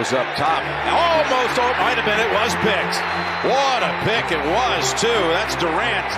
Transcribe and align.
goes 0.00 0.16
up 0.16 0.24
top. 0.40 0.64
Almost, 0.88 1.60
oh, 1.60 1.76
might 1.76 2.00
have 2.00 2.08
been, 2.08 2.16
it 2.16 2.32
was 2.32 2.56
picked. 2.64 2.96
What 3.44 3.84
a 3.84 3.92
pick 4.08 4.32
it 4.32 4.40
was, 4.40 4.96
too. 4.96 5.20
That's 5.36 5.52
Durant. 5.60 6.08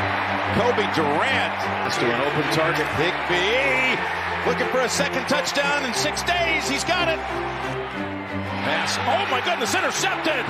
Cobie 0.55 0.87
Durant. 0.95 1.51
Let's 1.83 1.99
do 1.99 2.07
an 2.07 2.23
open 2.23 2.47
target. 2.55 2.87
Higbee 2.95 3.99
looking 4.47 4.71
for 4.71 4.87
a 4.87 4.89
second 4.89 5.27
touchdown 5.27 5.83
in 5.83 5.91
six 5.95 6.23
days. 6.23 6.71
He's 6.71 6.87
got 6.87 7.11
it. 7.11 7.19
Pass. 8.63 9.03
Oh, 9.03 9.27
my 9.35 9.43
goodness, 9.43 9.75
intercepted. 9.75 10.47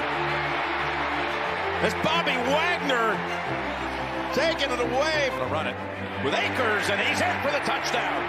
As 1.80 1.96
Bobby 2.04 2.36
Wagner 2.52 3.16
taking 4.36 4.68
it 4.68 4.80
away. 4.92 5.32
To 5.40 5.48
run 5.48 5.72
it 5.72 5.76
with 6.20 6.36
Akers, 6.36 6.84
and 6.92 7.00
he's 7.00 7.20
in 7.24 7.36
for 7.40 7.48
the 7.48 7.64
touchdown. 7.64 8.20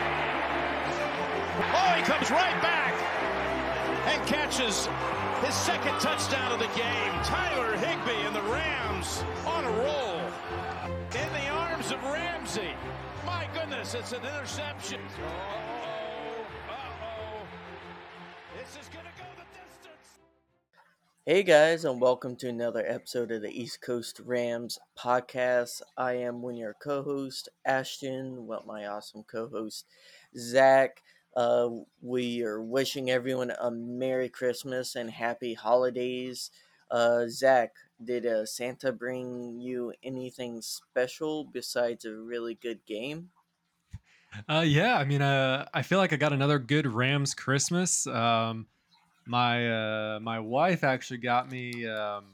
Oh, 1.76 1.92
he 1.92 2.04
comes 2.08 2.32
right 2.32 2.56
back 2.64 2.83
catches 4.26 4.88
his 5.44 5.54
second 5.54 6.00
touchdown 6.00 6.54
of 6.54 6.60
the 6.60 6.68
game. 6.68 7.14
Tyler 7.24 7.76
Higbee 7.76 8.26
and 8.26 8.34
the 8.34 8.42
Rams 8.44 9.22
on 9.46 9.66
a 9.66 9.70
roll. 9.70 10.22
In 11.14 11.30
the 11.34 11.50
arms 11.50 11.92
of 11.92 12.02
Ramsey. 12.04 12.70
My 13.26 13.48
goodness, 13.54 13.94
it's 13.94 14.14
an 14.14 14.22
interception. 14.22 15.02
Uh-oh. 16.70 17.46
This 18.58 18.82
is 18.82 18.88
going 18.90 19.06
to 19.06 19.12
go 19.22 19.26
the 19.36 19.44
distance. 19.52 20.20
Hey 21.26 21.44
guys, 21.44 21.84
and 21.84 22.00
welcome 22.00 22.38
to 22.38 22.48
another 22.48 22.86
episode 22.88 23.30
of 23.32 23.42
the 23.42 23.52
East 23.52 23.82
Coast 23.82 24.22
Rams 24.24 24.80
podcast. 24.98 25.82
I 25.98 26.14
am 26.14 26.42
of 26.42 26.56
your 26.56 26.76
co-host, 26.82 27.50
Ashton, 27.66 28.48
with 28.48 28.66
my 28.66 28.88
awesome 28.88 29.24
co-host, 29.24 29.86
Zach. 30.38 31.02
Uh, 31.36 31.70
we 32.02 32.44
are 32.44 32.62
wishing 32.62 33.10
everyone 33.10 33.52
a 33.60 33.72
Merry 33.72 34.30
Christmas 34.30 34.96
and 34.96 35.10
Happy 35.10 35.54
Holidays. 35.54 36.52
Uh, 36.92 37.26
Zach, 37.28 37.72
did 38.04 38.26
uh, 38.26 38.46
Santa 38.46 38.92
bring 38.92 39.60
you 39.60 39.94
anything 40.04 40.62
special 40.62 41.46
besides 41.46 42.06
a 42.06 42.16
really 42.16 42.56
good 42.56 42.86
game? 42.86 43.30
Uh, 44.48 44.64
yeah, 44.66 44.98
I 44.98 45.06
mean, 45.06 45.22
uh, 45.22 45.68
I 45.74 45.82
feel 45.82 46.00
like 46.00 46.14
I 46.14 46.18
got 46.18 46.34
another 46.34 46.60
good 46.60 46.88
Rams 46.88 47.34
Christmas. 47.34 48.06
Um, 48.08 48.68
my 49.26 50.16
uh, 50.16 50.20
my 50.20 50.40
wife 50.40 50.84
actually 50.84 51.18
got 51.18 51.52
me 51.52 51.88
um, 51.88 52.26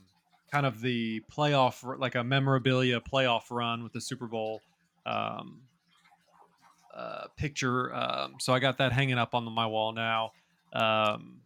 kind 0.52 0.66
of 0.66 0.82
the 0.82 1.22
playoff, 1.32 2.00
like 2.00 2.16
a 2.16 2.24
memorabilia 2.24 3.00
playoff 3.00 3.52
run 3.52 3.84
with 3.84 3.94
the 3.94 4.02
Super 4.02 4.28
Bowl 4.28 4.62
um, 5.06 5.62
uh, 7.00 7.28
picture. 7.38 7.94
Um, 7.96 8.36
so 8.40 8.54
I 8.54 8.60
got 8.60 8.78
that 8.80 8.92
hanging 8.92 9.18
up 9.18 9.34
on 9.34 9.46
my 9.52 9.66
wall 9.66 9.94
now. 9.94 10.34
Um, 10.74 11.42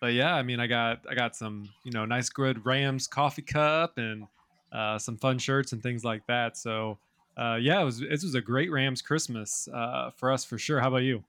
but 0.00 0.12
yeah, 0.12 0.34
I 0.34 0.42
mean, 0.42 0.60
I 0.60 0.66
got 0.66 1.00
I 1.08 1.14
got 1.14 1.36
some 1.36 1.68
you 1.84 1.92
know 1.92 2.04
nice 2.04 2.28
good 2.28 2.64
Rams 2.66 3.06
coffee 3.06 3.42
cup 3.42 3.98
and 3.98 4.26
uh, 4.72 4.98
some 4.98 5.16
fun 5.16 5.38
shirts 5.38 5.72
and 5.72 5.82
things 5.82 6.04
like 6.04 6.26
that. 6.26 6.56
So 6.56 6.98
uh, 7.36 7.58
yeah, 7.60 7.80
it 7.80 7.84
was 7.84 8.02
it 8.02 8.10
was 8.10 8.34
a 8.34 8.40
great 8.40 8.70
Rams 8.70 9.02
Christmas 9.02 9.68
uh, 9.72 10.10
for 10.16 10.32
us 10.32 10.44
for 10.44 10.58
sure. 10.58 10.80
How 10.80 10.88
about 10.88 10.98
you? 10.98 11.22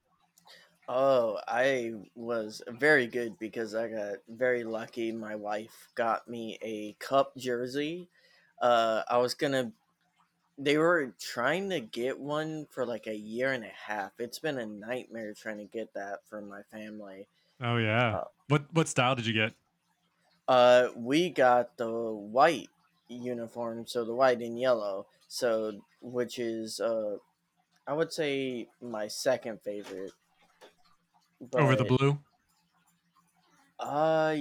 Oh, 0.89 1.37
I 1.47 1.93
was 2.15 2.61
very 2.79 3.07
good 3.07 3.37
because 3.39 3.75
I 3.75 3.89
got 3.89 4.15
very 4.29 4.63
lucky. 4.63 5.11
My 5.11 5.35
wife 5.35 5.89
got 5.95 6.29
me 6.29 6.57
a 6.61 6.95
Kupp 6.99 7.35
jersey. 7.35 8.07
Uh, 8.61 9.03
I 9.09 9.17
was 9.17 9.33
gonna. 9.33 9.71
They 10.57 10.77
were 10.77 11.13
trying 11.19 11.69
to 11.69 11.79
get 11.79 12.19
one 12.19 12.65
for 12.71 12.85
like 12.85 13.07
a 13.07 13.15
year 13.15 13.53
and 13.53 13.63
a 13.63 13.71
half. 13.85 14.19
It's 14.19 14.39
been 14.39 14.57
a 14.57 14.65
nightmare 14.65 15.33
trying 15.33 15.59
to 15.59 15.65
get 15.65 15.93
that 15.93 16.19
for 16.27 16.41
my 16.41 16.63
family. 16.63 17.27
Oh 17.61 17.77
yeah. 17.77 18.17
Uh, 18.17 18.23
what 18.47 18.65
what 18.73 18.87
style 18.87 19.15
did 19.15 19.27
you 19.27 19.33
get? 19.33 19.53
Uh, 20.47 20.89
we 20.95 21.29
got 21.29 21.77
the 21.77 21.91
white 21.91 22.69
uniform, 23.09 23.85
so 23.85 24.05
the 24.05 24.15
white 24.15 24.41
and 24.41 24.59
yellow. 24.59 25.05
So, 25.27 25.81
which 26.01 26.39
is 26.39 26.79
uh, 26.79 27.17
I 27.85 27.93
would 27.93 28.11
say 28.11 28.67
my 28.81 29.07
second 29.07 29.61
favorite. 29.61 30.13
Over 31.53 31.75
the 31.75 31.85
blue? 31.85 32.19
Uh, 33.79 34.35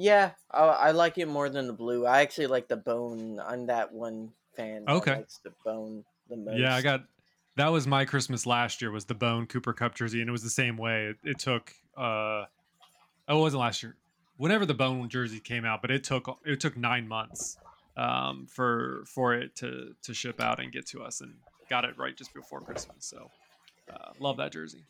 yeah, 0.00 0.32
I, 0.50 0.60
I 0.60 0.90
like 0.92 1.18
it 1.18 1.28
more 1.28 1.48
than 1.50 1.66
the 1.66 1.72
blue. 1.72 2.06
I 2.06 2.22
actually 2.22 2.46
like 2.46 2.68
the 2.68 2.76
bone. 2.76 3.38
I'm 3.38 3.66
that 3.66 3.92
one 3.92 4.32
fan 4.56 4.84
that 4.84 4.92
Okay. 4.92 5.12
likes 5.12 5.38
the 5.44 5.52
bone 5.64 6.04
the 6.28 6.36
most. 6.36 6.58
Yeah, 6.58 6.74
I 6.74 6.80
got 6.82 7.04
that 7.56 7.68
was 7.68 7.86
my 7.86 8.04
Christmas 8.06 8.46
last 8.46 8.80
year 8.80 8.90
was 8.90 9.04
the 9.04 9.14
Bone 9.14 9.46
Cooper 9.46 9.72
Kupp 9.74 9.94
jersey, 9.94 10.20
and 10.20 10.28
it 10.28 10.32
was 10.32 10.42
the 10.42 10.50
same 10.50 10.76
way. 10.76 11.06
It, 11.06 11.16
it 11.22 11.38
took 11.38 11.72
uh, 11.96 12.46
oh, 13.28 13.38
it 13.38 13.40
wasn't 13.40 13.60
last 13.60 13.82
year. 13.82 13.96
Whenever 14.38 14.64
the 14.64 14.74
Bone 14.74 15.06
jersey 15.10 15.38
came 15.38 15.66
out, 15.66 15.82
but 15.82 15.90
it 15.90 16.02
took 16.02 16.38
it 16.46 16.60
took 16.60 16.76
nine 16.78 17.06
months 17.06 17.58
um, 17.96 18.46
for 18.48 19.04
for 19.06 19.34
it 19.34 19.54
to 19.56 19.94
to 20.02 20.14
ship 20.14 20.40
out 20.40 20.60
and 20.60 20.72
get 20.72 20.86
to 20.88 21.02
us, 21.02 21.20
and 21.20 21.34
got 21.68 21.84
it 21.84 21.98
right 21.98 22.16
just 22.16 22.32
before 22.32 22.62
Christmas. 22.62 23.04
So 23.04 23.32
uh, 23.92 24.12
love 24.18 24.38
that 24.38 24.52
jersey. 24.52 24.86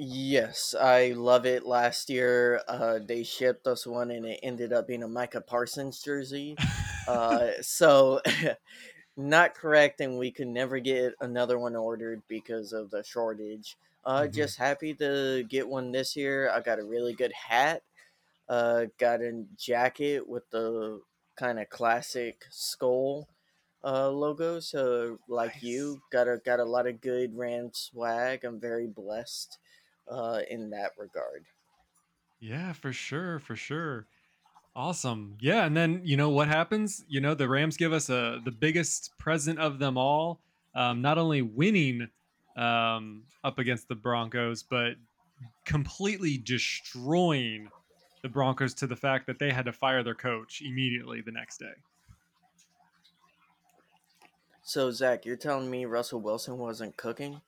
Yes, 0.00 0.74
I 0.78 1.08
love 1.10 1.44
it. 1.44 1.64
Last 1.66 2.08
year, 2.08 2.62
uh, 2.68 3.00
they 3.00 3.24
shipped 3.24 3.66
us 3.66 3.86
one, 3.86 4.10
and 4.12 4.24
it 4.24 4.38
ended 4.42 4.72
up 4.72 4.86
being 4.86 5.02
a 5.02 5.08
Micah 5.08 5.40
Parsons 5.40 6.00
jersey. 6.00 6.60
Uh, 7.06 7.50
so, 7.62 8.20
not 9.16 9.54
correct, 9.54 10.00
and 10.00 10.18
we 10.18 10.30
could 10.32 10.48
never 10.48 10.78
get 10.80 11.14
another 11.20 11.58
one 11.58 11.76
ordered 11.76 12.22
because 12.28 12.72
of 12.72 12.90
the 12.90 13.02
shortage. 13.02 13.76
Uh, 14.04 14.26
Mhm. 14.26 14.28
just 14.28 14.56
happy 14.58 14.94
to 14.94 15.44
get 15.48 15.68
one 15.68 15.92
this 15.92 16.16
year. 16.16 16.50
I 16.50 16.60
got 16.60 16.78
a 16.80 16.84
really 16.84 17.14
good 17.14 17.32
hat. 17.32 17.82
Uh, 18.48 18.86
got 18.98 19.20
a 19.20 19.44
jacket 19.56 20.26
with 20.26 20.48
the 20.50 21.02
kind 21.36 21.58
of 21.60 21.68
classic 21.68 22.44
skull 22.50 23.28
uh 23.84 24.08
logo. 24.10 24.58
So, 24.60 25.18
like 25.28 25.62
you, 25.62 26.02
got 26.10 26.28
a 26.28 26.38
got 26.38 26.60
a 26.60 26.64
lot 26.64 26.86
of 26.86 27.00
good 27.00 27.36
Rand 27.36 27.76
swag. 27.76 28.44
I'm 28.44 28.58
very 28.60 28.86
blessed 28.86 29.58
uh 30.10 30.40
in 30.50 30.70
that 30.70 30.92
regard. 30.98 31.44
Yeah, 32.40 32.72
for 32.72 32.92
sure, 32.92 33.38
for 33.38 33.56
sure. 33.56 34.06
Awesome. 34.76 35.36
Yeah, 35.40 35.64
and 35.64 35.76
then 35.76 36.02
you 36.04 36.16
know 36.16 36.30
what 36.30 36.48
happens? 36.48 37.04
You 37.08 37.20
know, 37.20 37.34
the 37.34 37.48
Rams 37.48 37.76
give 37.76 37.92
us 37.92 38.08
a 38.10 38.40
the 38.44 38.52
biggest 38.52 39.16
present 39.18 39.58
of 39.58 39.78
them 39.78 39.98
all. 39.98 40.40
Um, 40.74 41.02
not 41.02 41.18
only 41.18 41.42
winning 41.42 42.08
um, 42.56 43.22
up 43.42 43.58
against 43.58 43.88
the 43.88 43.96
Broncos, 43.96 44.62
but 44.62 44.94
completely 45.64 46.38
destroying 46.38 47.68
the 48.22 48.28
Broncos 48.28 48.74
to 48.74 48.86
the 48.86 48.96
fact 48.96 49.26
that 49.26 49.38
they 49.38 49.50
had 49.50 49.64
to 49.64 49.72
fire 49.72 50.02
their 50.02 50.14
coach 50.14 50.62
immediately 50.64 51.20
the 51.20 51.32
next 51.32 51.58
day. 51.58 51.74
So, 54.62 54.90
Zach, 54.90 55.24
you're 55.24 55.36
telling 55.36 55.70
me 55.70 55.86
Russell 55.86 56.20
Wilson 56.20 56.58
wasn't 56.58 56.96
cooking? 56.96 57.40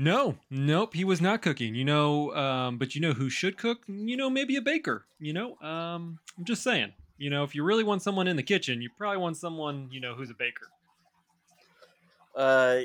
No, 0.00 0.36
nope, 0.48 0.94
he 0.94 1.04
was 1.04 1.20
not 1.20 1.42
cooking. 1.42 1.74
You 1.74 1.84
know, 1.84 2.32
um, 2.36 2.78
but 2.78 2.94
you 2.94 3.00
know 3.00 3.14
who 3.14 3.28
should 3.28 3.58
cook? 3.58 3.80
You 3.88 4.16
know, 4.16 4.30
maybe 4.30 4.54
a 4.54 4.62
baker. 4.62 5.04
You 5.18 5.32
know, 5.32 5.58
um, 5.60 6.20
I'm 6.38 6.44
just 6.44 6.62
saying. 6.62 6.92
You 7.16 7.30
know, 7.30 7.42
if 7.42 7.52
you 7.52 7.64
really 7.64 7.82
want 7.82 8.00
someone 8.00 8.28
in 8.28 8.36
the 8.36 8.44
kitchen, 8.44 8.80
you 8.80 8.90
probably 8.96 9.18
want 9.18 9.36
someone 9.36 9.88
you 9.90 10.00
know 10.00 10.14
who's 10.14 10.30
a 10.30 10.34
baker. 10.34 10.68
Uh, 12.36 12.82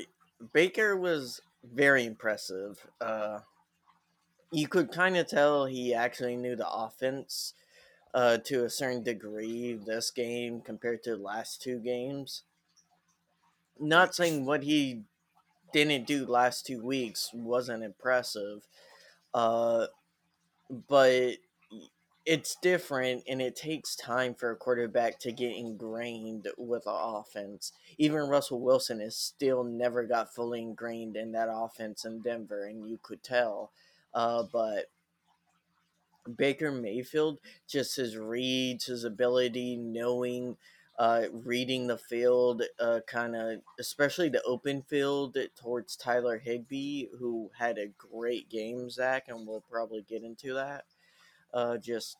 Baker 0.52 0.96
was 0.96 1.40
very 1.62 2.04
impressive. 2.04 2.84
Uh, 3.00 3.38
you 4.50 4.66
could 4.66 4.90
kind 4.90 5.16
of 5.16 5.28
tell 5.28 5.66
he 5.66 5.94
actually 5.94 6.34
knew 6.34 6.56
the 6.56 6.68
offense 6.68 7.54
uh, 8.12 8.38
to 8.38 8.64
a 8.64 8.70
certain 8.70 9.04
degree 9.04 9.74
this 9.86 10.10
game 10.10 10.60
compared 10.60 11.04
to 11.04 11.16
the 11.16 11.22
last 11.22 11.62
two 11.62 11.78
games. 11.78 12.42
Not 13.78 14.16
saying 14.16 14.46
what 14.46 14.64
he 14.64 15.02
didn't 15.74 16.06
do 16.06 16.24
last 16.24 16.64
two 16.64 16.80
weeks 16.80 17.30
wasn't 17.34 17.82
impressive, 17.82 18.66
uh, 19.34 19.86
but 20.88 21.32
it's 22.24 22.56
different 22.62 23.24
and 23.28 23.42
it 23.42 23.56
takes 23.56 23.96
time 23.96 24.34
for 24.34 24.52
a 24.52 24.56
quarterback 24.56 25.18
to 25.18 25.32
get 25.32 25.56
ingrained 25.56 26.46
with 26.56 26.86
an 26.86 26.94
offense. 26.96 27.72
Even 27.98 28.28
Russell 28.28 28.60
Wilson 28.60 29.00
is 29.00 29.16
still 29.16 29.64
never 29.64 30.04
got 30.04 30.32
fully 30.32 30.62
ingrained 30.62 31.16
in 31.16 31.32
that 31.32 31.48
offense 31.50 32.04
in 32.04 32.20
Denver, 32.22 32.64
and 32.64 32.88
you 32.88 32.98
could 33.02 33.22
tell. 33.24 33.72
Uh, 34.14 34.44
but 34.52 34.84
Baker 36.36 36.70
Mayfield, 36.70 37.38
just 37.68 37.96
his 37.96 38.16
reads, 38.16 38.86
his 38.86 39.02
ability, 39.02 39.76
knowing, 39.76 40.56
uh, 40.98 41.22
reading 41.32 41.86
the 41.86 41.98
field, 41.98 42.62
uh, 42.78 43.00
kind 43.06 43.34
of, 43.34 43.60
especially 43.80 44.28
the 44.28 44.42
open 44.42 44.82
field 44.82 45.36
towards 45.60 45.96
Tyler 45.96 46.38
Higbee, 46.38 47.06
who 47.18 47.50
had 47.58 47.78
a 47.78 47.92
great 47.98 48.48
game, 48.48 48.88
Zach, 48.90 49.24
and 49.28 49.46
we'll 49.46 49.64
probably 49.68 50.02
get 50.02 50.22
into 50.22 50.54
that. 50.54 50.84
Uh, 51.52 51.76
just 51.78 52.16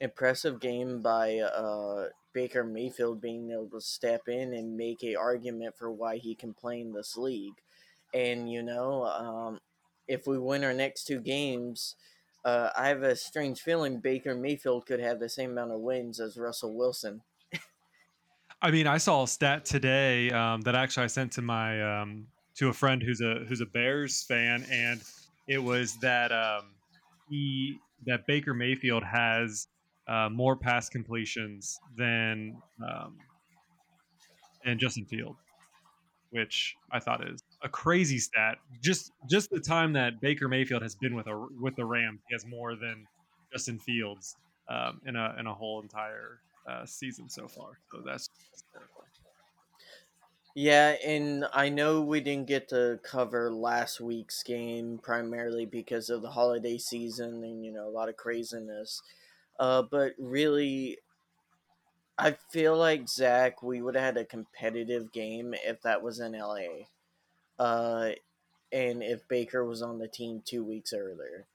impressive 0.00 0.60
game 0.60 1.02
by 1.02 1.38
uh, 1.38 2.08
Baker 2.32 2.64
Mayfield 2.64 3.20
being 3.20 3.50
able 3.50 3.68
to 3.70 3.80
step 3.80 4.28
in 4.28 4.54
and 4.54 4.76
make 4.76 5.02
a 5.02 5.14
argument 5.14 5.76
for 5.76 5.90
why 5.90 6.16
he 6.16 6.34
can 6.34 6.54
play 6.54 6.80
in 6.80 6.92
this 6.92 7.16
league. 7.16 7.60
And 8.12 8.50
you 8.50 8.62
know, 8.62 9.04
um, 9.04 9.60
if 10.08 10.26
we 10.26 10.38
win 10.38 10.64
our 10.64 10.74
next 10.74 11.04
two 11.04 11.20
games, 11.20 11.96
uh, 12.44 12.70
I 12.76 12.88
have 12.88 13.02
a 13.02 13.16
strange 13.16 13.60
feeling 13.60 14.00
Baker 14.00 14.34
Mayfield 14.34 14.86
could 14.86 15.00
have 15.00 15.20
the 15.20 15.28
same 15.28 15.52
amount 15.52 15.72
of 15.72 15.80
wins 15.80 16.20
as 16.20 16.36
Russell 16.36 16.76
Wilson. 16.76 17.22
I 18.64 18.70
mean, 18.70 18.86
I 18.86 18.96
saw 18.96 19.24
a 19.24 19.28
stat 19.28 19.66
today 19.66 20.30
um, 20.30 20.62
that 20.62 20.74
actually 20.74 21.04
I 21.04 21.08
sent 21.08 21.32
to 21.32 21.42
my 21.42 22.00
um, 22.00 22.26
to 22.54 22.70
a 22.70 22.72
friend 22.72 23.02
who's 23.02 23.20
a 23.20 23.44
who's 23.46 23.60
a 23.60 23.66
Bears 23.66 24.22
fan, 24.22 24.64
and 24.70 25.02
it 25.46 25.58
was 25.58 25.98
that 25.98 26.32
um, 26.32 26.70
he 27.28 27.78
that 28.06 28.26
Baker 28.26 28.54
Mayfield 28.54 29.04
has 29.04 29.68
uh, 30.08 30.30
more 30.32 30.56
pass 30.56 30.88
completions 30.88 31.78
than 31.98 32.56
um, 32.82 33.18
than 34.64 34.78
Justin 34.78 35.04
Field, 35.04 35.36
which 36.30 36.74
I 36.90 37.00
thought 37.00 37.28
is 37.28 37.42
a 37.62 37.68
crazy 37.68 38.18
stat. 38.18 38.56
Just 38.82 39.12
just 39.28 39.50
the 39.50 39.60
time 39.60 39.92
that 39.92 40.22
Baker 40.22 40.48
Mayfield 40.48 40.80
has 40.80 40.94
been 40.94 41.14
with 41.14 41.26
a 41.26 41.48
with 41.60 41.76
the 41.76 41.84
Rams, 41.84 42.20
he 42.30 42.34
has 42.34 42.46
more 42.46 42.76
than 42.76 43.06
Justin 43.52 43.78
Fields 43.78 44.36
um, 44.70 45.02
in 45.04 45.16
a 45.16 45.36
in 45.38 45.46
a 45.46 45.52
whole 45.52 45.82
entire 45.82 46.40
uh, 46.66 46.86
season 46.86 47.28
so 47.28 47.48
far. 47.48 47.78
So 47.90 48.02
that's, 48.04 48.28
Yeah, 50.54 50.94
and 51.04 51.46
I 51.52 51.68
know 51.68 52.00
we 52.00 52.20
didn't 52.20 52.46
get 52.46 52.68
to 52.68 53.00
cover 53.02 53.50
last 53.50 54.00
week's 54.00 54.42
game 54.44 55.00
primarily 55.02 55.66
because 55.66 56.10
of 56.10 56.22
the 56.22 56.30
holiday 56.30 56.78
season 56.78 57.42
and 57.42 57.64
you 57.64 57.72
know 57.72 57.88
a 57.88 57.90
lot 57.90 58.08
of 58.08 58.16
craziness. 58.16 59.02
Uh, 59.58 59.82
but 59.82 60.12
really, 60.18 60.98
I 62.16 62.36
feel 62.50 62.76
like 62.76 63.08
Zach, 63.08 63.62
we 63.62 63.82
would 63.82 63.96
have 63.96 64.04
had 64.04 64.16
a 64.16 64.24
competitive 64.24 65.12
game 65.12 65.54
if 65.64 65.82
that 65.82 66.02
was 66.02 66.20
in 66.20 66.32
LA, 66.32 66.86
uh, 67.58 68.12
and 68.72 69.02
if 69.02 69.26
Baker 69.26 69.64
was 69.64 69.82
on 69.82 69.98
the 69.98 70.08
team 70.08 70.42
two 70.44 70.62
weeks 70.62 70.92
earlier. 70.92 71.46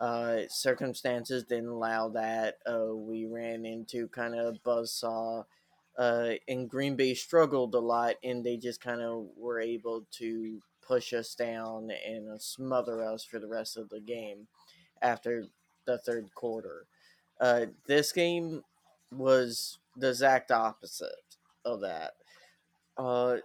Uh, 0.00 0.40
circumstances 0.48 1.44
didn't 1.44 1.68
allow 1.68 2.08
that. 2.08 2.58
Uh, 2.66 2.94
we 2.94 3.26
ran 3.26 3.66
into 3.66 4.08
kind 4.08 4.34
of 4.34 4.62
buzzsaw. 4.62 5.44
Uh, 5.98 6.32
and 6.48 6.70
Green 6.70 6.96
Bay 6.96 7.12
struggled 7.12 7.74
a 7.74 7.78
lot, 7.78 8.14
and 8.24 8.42
they 8.42 8.56
just 8.56 8.80
kind 8.80 9.02
of 9.02 9.26
were 9.36 9.60
able 9.60 10.06
to 10.12 10.62
push 10.80 11.12
us 11.12 11.34
down 11.34 11.90
and 12.06 12.30
uh, 12.30 12.38
smother 12.38 13.04
us 13.04 13.22
for 13.22 13.38
the 13.38 13.46
rest 13.46 13.76
of 13.76 13.90
the 13.90 14.00
game 14.00 14.48
after 15.02 15.44
the 15.84 15.98
third 15.98 16.34
quarter. 16.34 16.86
Uh, 17.38 17.66
this 17.86 18.12
game 18.12 18.64
was 19.12 19.78
the 19.96 20.08
exact 20.08 20.50
opposite 20.50 21.36
of 21.64 21.80
that. 21.82 22.14
Uh, 22.96 23.36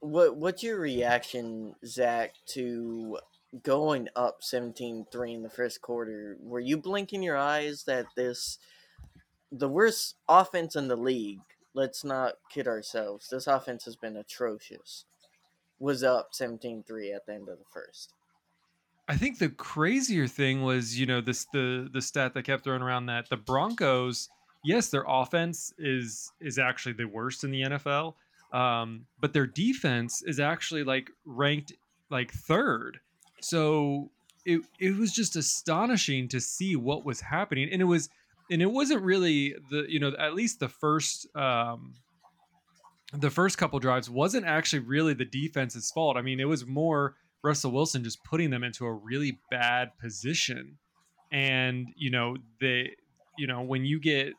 what 0.00 0.36
what's 0.36 0.62
your 0.62 0.78
reaction, 0.78 1.74
Zach, 1.86 2.34
to 2.46 3.18
going 3.62 4.08
up 4.16 4.40
17-3 4.42 5.34
in 5.34 5.42
the 5.42 5.50
first 5.50 5.80
quarter? 5.80 6.36
Were 6.40 6.60
you 6.60 6.76
blinking 6.76 7.22
your 7.22 7.36
eyes 7.36 7.84
that 7.84 8.06
this 8.16 8.58
the 9.52 9.68
worst 9.68 10.16
offense 10.28 10.76
in 10.76 10.88
the 10.88 10.96
league? 10.96 11.40
Let's 11.74 12.04
not 12.04 12.34
kid 12.50 12.66
ourselves. 12.66 13.28
This 13.30 13.46
offense 13.46 13.84
has 13.84 13.96
been 13.96 14.16
atrocious. 14.16 15.04
Was 15.78 16.04
up 16.04 16.32
17-3 16.32 17.14
at 17.14 17.26
the 17.26 17.34
end 17.34 17.48
of 17.48 17.58
the 17.58 17.64
first. 17.72 18.12
I 19.08 19.16
think 19.16 19.38
the 19.38 19.50
crazier 19.50 20.26
thing 20.26 20.62
was, 20.62 20.98
you 20.98 21.06
know, 21.06 21.20
this 21.20 21.46
the 21.52 21.90
the 21.92 22.00
stat 22.00 22.32
that 22.34 22.44
kept 22.44 22.64
thrown 22.64 22.80
around 22.80 23.06
that 23.06 23.28
the 23.28 23.36
Broncos, 23.36 24.30
yes, 24.64 24.88
their 24.88 25.04
offense 25.06 25.74
is 25.78 26.32
is 26.40 26.58
actually 26.58 26.94
the 26.94 27.04
worst 27.04 27.44
in 27.44 27.50
the 27.50 27.62
NFL, 27.62 28.14
um, 28.52 29.04
but 29.20 29.34
their 29.34 29.46
defense 29.46 30.22
is 30.22 30.40
actually 30.40 30.84
like 30.84 31.10
ranked 31.26 31.74
like 32.08 32.32
third. 32.32 33.00
So 33.44 34.10
it 34.44 34.62
it 34.78 34.96
was 34.96 35.12
just 35.12 35.36
astonishing 35.36 36.28
to 36.28 36.40
see 36.40 36.76
what 36.76 37.04
was 37.04 37.20
happening, 37.20 37.68
and 37.70 37.80
it 37.80 37.86
was 37.86 38.08
and 38.50 38.60
it 38.62 38.70
wasn't 38.70 39.02
really 39.02 39.54
the 39.70 39.86
you 39.88 40.00
know 40.00 40.12
at 40.18 40.34
least 40.34 40.60
the 40.60 40.68
first 40.68 41.34
um, 41.36 41.94
the 43.12 43.30
first 43.30 43.58
couple 43.58 43.78
drives 43.78 44.10
wasn't 44.10 44.46
actually 44.46 44.80
really 44.80 45.14
the 45.14 45.24
defense's 45.24 45.90
fault. 45.90 46.16
I 46.16 46.22
mean, 46.22 46.40
it 46.40 46.48
was 46.48 46.66
more 46.66 47.14
Russell 47.42 47.70
Wilson 47.70 48.02
just 48.02 48.24
putting 48.24 48.50
them 48.50 48.64
into 48.64 48.86
a 48.86 48.92
really 48.92 49.38
bad 49.50 49.96
position. 49.98 50.78
And, 51.30 51.88
you 51.96 52.10
know, 52.10 52.36
they, 52.60 52.92
you 53.36 53.46
know, 53.46 53.62
when 53.62 53.84
you 53.84 54.00
get, 54.00 54.32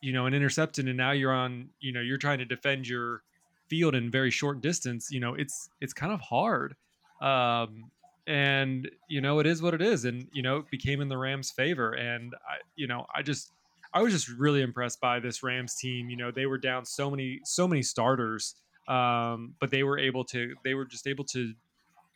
you 0.00 0.12
know, 0.12 0.26
an 0.26 0.34
intercepted 0.34 0.86
and 0.86 0.96
now 0.96 1.12
you're 1.12 1.32
on, 1.32 1.70
you 1.80 1.92
know, 1.92 2.00
you're 2.00 2.18
trying 2.18 2.38
to 2.38 2.44
defend 2.44 2.88
your 2.88 3.22
field 3.68 3.94
in 3.94 4.10
very 4.10 4.30
short 4.30 4.60
distance, 4.60 5.10
you 5.10 5.20
know, 5.20 5.34
it's, 5.34 5.70
it's 5.80 5.92
kind 5.92 6.12
of 6.12 6.20
hard. 6.20 6.74
Um, 7.20 7.90
and, 8.26 8.90
you 9.08 9.20
know, 9.20 9.38
it 9.38 9.46
is 9.46 9.62
what 9.62 9.74
it 9.74 9.82
is. 9.82 10.04
And, 10.04 10.28
you 10.32 10.42
know, 10.42 10.58
it 10.58 10.70
became 10.70 11.00
in 11.00 11.08
the 11.08 11.18
Rams' 11.18 11.50
favor. 11.50 11.92
And 11.92 12.34
I, 12.34 12.56
you 12.76 12.86
know, 12.86 13.06
I 13.14 13.22
just, 13.22 13.52
I 13.94 14.02
was 14.02 14.12
just 14.12 14.28
really 14.28 14.62
impressed 14.62 15.00
by 15.00 15.20
this 15.20 15.42
Rams 15.42 15.74
team. 15.74 16.08
You 16.08 16.16
know, 16.16 16.30
they 16.30 16.46
were 16.46 16.58
down 16.58 16.84
so 16.84 17.10
many, 17.10 17.40
so 17.44 17.66
many 17.66 17.82
starters. 17.82 18.54
Um, 18.88 19.54
but 19.60 19.70
they 19.70 19.82
were 19.82 19.98
able 19.98 20.24
to, 20.26 20.54
they 20.64 20.74
were 20.74 20.84
just 20.84 21.06
able 21.06 21.24
to 21.26 21.54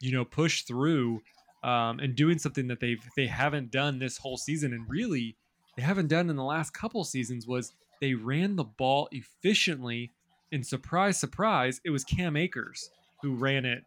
you 0.00 0.12
know, 0.12 0.24
push 0.24 0.62
through 0.62 1.22
um, 1.62 1.98
and 2.00 2.14
doing 2.14 2.38
something 2.38 2.68
that 2.68 2.80
they've 2.80 3.02
they 3.16 3.26
haven't 3.26 3.70
done 3.70 3.98
this 3.98 4.18
whole 4.18 4.36
season, 4.36 4.72
and 4.72 4.88
really 4.88 5.36
they 5.76 5.82
haven't 5.82 6.08
done 6.08 6.30
in 6.30 6.36
the 6.36 6.44
last 6.44 6.72
couple 6.72 7.02
seasons 7.04 7.46
was 7.46 7.72
they 8.00 8.14
ran 8.14 8.56
the 8.56 8.64
ball 8.64 9.08
efficiently. 9.12 10.12
And 10.52 10.64
surprise, 10.64 11.18
surprise, 11.18 11.80
it 11.84 11.90
was 11.90 12.04
Cam 12.04 12.36
Akers 12.36 12.90
who 13.20 13.34
ran 13.34 13.64
it 13.64 13.82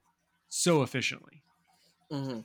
so 0.50 0.82
efficiently. 0.82 1.42
Mm-hmm. 2.12 2.40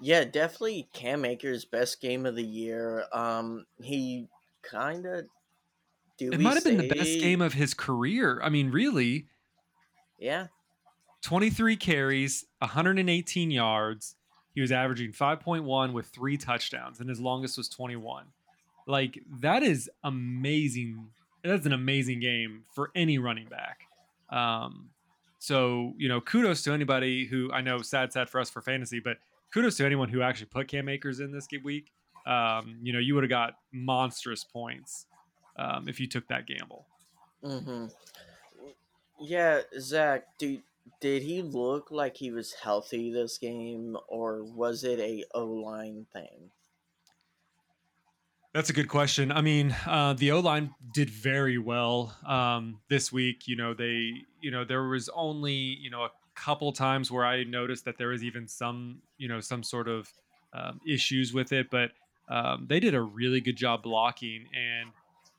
Yeah, 0.00 0.24
definitely 0.24 0.88
Cam 0.92 1.24
Akers' 1.24 1.64
best 1.64 2.00
game 2.00 2.24
of 2.26 2.36
the 2.36 2.44
year. 2.44 3.04
Um, 3.12 3.66
he 3.82 4.28
kind 4.62 5.06
of. 5.06 5.26
It 6.20 6.40
might 6.40 6.54
have 6.54 6.64
been 6.64 6.78
the 6.78 6.88
best 6.88 7.20
game 7.20 7.40
of 7.40 7.52
his 7.54 7.74
career. 7.74 8.40
I 8.42 8.48
mean, 8.48 8.70
really. 8.70 9.26
Yeah. 10.18 10.48
23 11.22 11.76
carries, 11.76 12.44
118 12.58 13.50
yards. 13.50 14.16
He 14.54 14.60
was 14.60 14.72
averaging 14.72 15.12
5.1 15.12 15.92
with 15.92 16.06
three 16.06 16.36
touchdowns, 16.36 16.98
and 16.98 17.08
his 17.08 17.20
longest 17.20 17.56
was 17.56 17.68
21. 17.68 18.24
Like, 18.86 19.20
that 19.40 19.62
is 19.62 19.88
amazing. 20.02 21.08
That's 21.44 21.66
an 21.66 21.72
amazing 21.72 22.18
game 22.20 22.64
for 22.74 22.90
any 22.96 23.18
running 23.18 23.46
back. 23.46 23.82
Um, 24.30 24.90
so, 25.38 25.94
you 25.96 26.08
know, 26.08 26.20
kudos 26.20 26.62
to 26.64 26.72
anybody 26.72 27.24
who 27.24 27.50
I 27.52 27.60
know 27.60 27.80
sad, 27.82 28.12
sad 28.12 28.28
for 28.28 28.40
us 28.40 28.50
for 28.50 28.60
fantasy, 28.60 29.00
but 29.00 29.18
kudos 29.52 29.76
to 29.76 29.86
anyone 29.86 30.08
who 30.08 30.22
actually 30.22 30.46
put 30.46 30.68
Cam 30.68 30.88
Akers 30.88 31.20
in 31.20 31.32
this 31.32 31.46
week. 31.62 31.92
Um, 32.26 32.78
you 32.82 32.92
know, 32.92 32.98
you 32.98 33.14
would 33.14 33.24
have 33.24 33.30
got 33.30 33.54
monstrous 33.72 34.44
points 34.44 35.06
um, 35.56 35.88
if 35.88 35.98
you 36.00 36.06
took 36.06 36.26
that 36.28 36.46
gamble. 36.46 36.86
Mm-hmm. 37.42 37.86
Yeah, 39.20 39.60
Zach, 39.78 40.26
do 40.38 40.58
did 41.00 41.22
he 41.22 41.42
look 41.42 41.90
like 41.90 42.16
he 42.16 42.30
was 42.30 42.52
healthy 42.52 43.12
this 43.12 43.38
game, 43.38 43.96
or 44.08 44.42
was 44.42 44.84
it 44.84 44.98
a 44.98 45.24
O 45.34 45.44
line 45.44 46.06
thing? 46.12 46.50
That's 48.54 48.70
a 48.70 48.72
good 48.72 48.88
question. 48.88 49.30
I 49.30 49.42
mean, 49.42 49.76
uh, 49.86 50.14
the 50.14 50.32
O 50.32 50.40
line 50.40 50.74
did 50.94 51.10
very 51.10 51.58
well 51.58 52.16
um, 52.26 52.80
this 52.88 53.12
week. 53.12 53.46
You 53.46 53.56
know, 53.56 53.74
they, 53.74 54.12
you 54.40 54.50
know, 54.50 54.64
there 54.64 54.88
was 54.88 55.10
only, 55.10 55.52
you 55.52 55.90
know, 55.90 56.04
a 56.04 56.10
couple 56.34 56.72
times 56.72 57.10
where 57.10 57.26
I 57.26 57.44
noticed 57.44 57.84
that 57.84 57.98
there 57.98 58.08
was 58.08 58.24
even 58.24 58.48
some, 58.48 59.02
you 59.18 59.28
know, 59.28 59.40
some 59.40 59.62
sort 59.62 59.86
of 59.86 60.10
um, 60.54 60.80
issues 60.86 61.34
with 61.34 61.52
it, 61.52 61.68
but 61.70 61.90
um, 62.30 62.66
they 62.68 62.80
did 62.80 62.94
a 62.94 63.02
really 63.02 63.40
good 63.40 63.56
job 63.56 63.82
blocking 63.82 64.46
and 64.54 64.90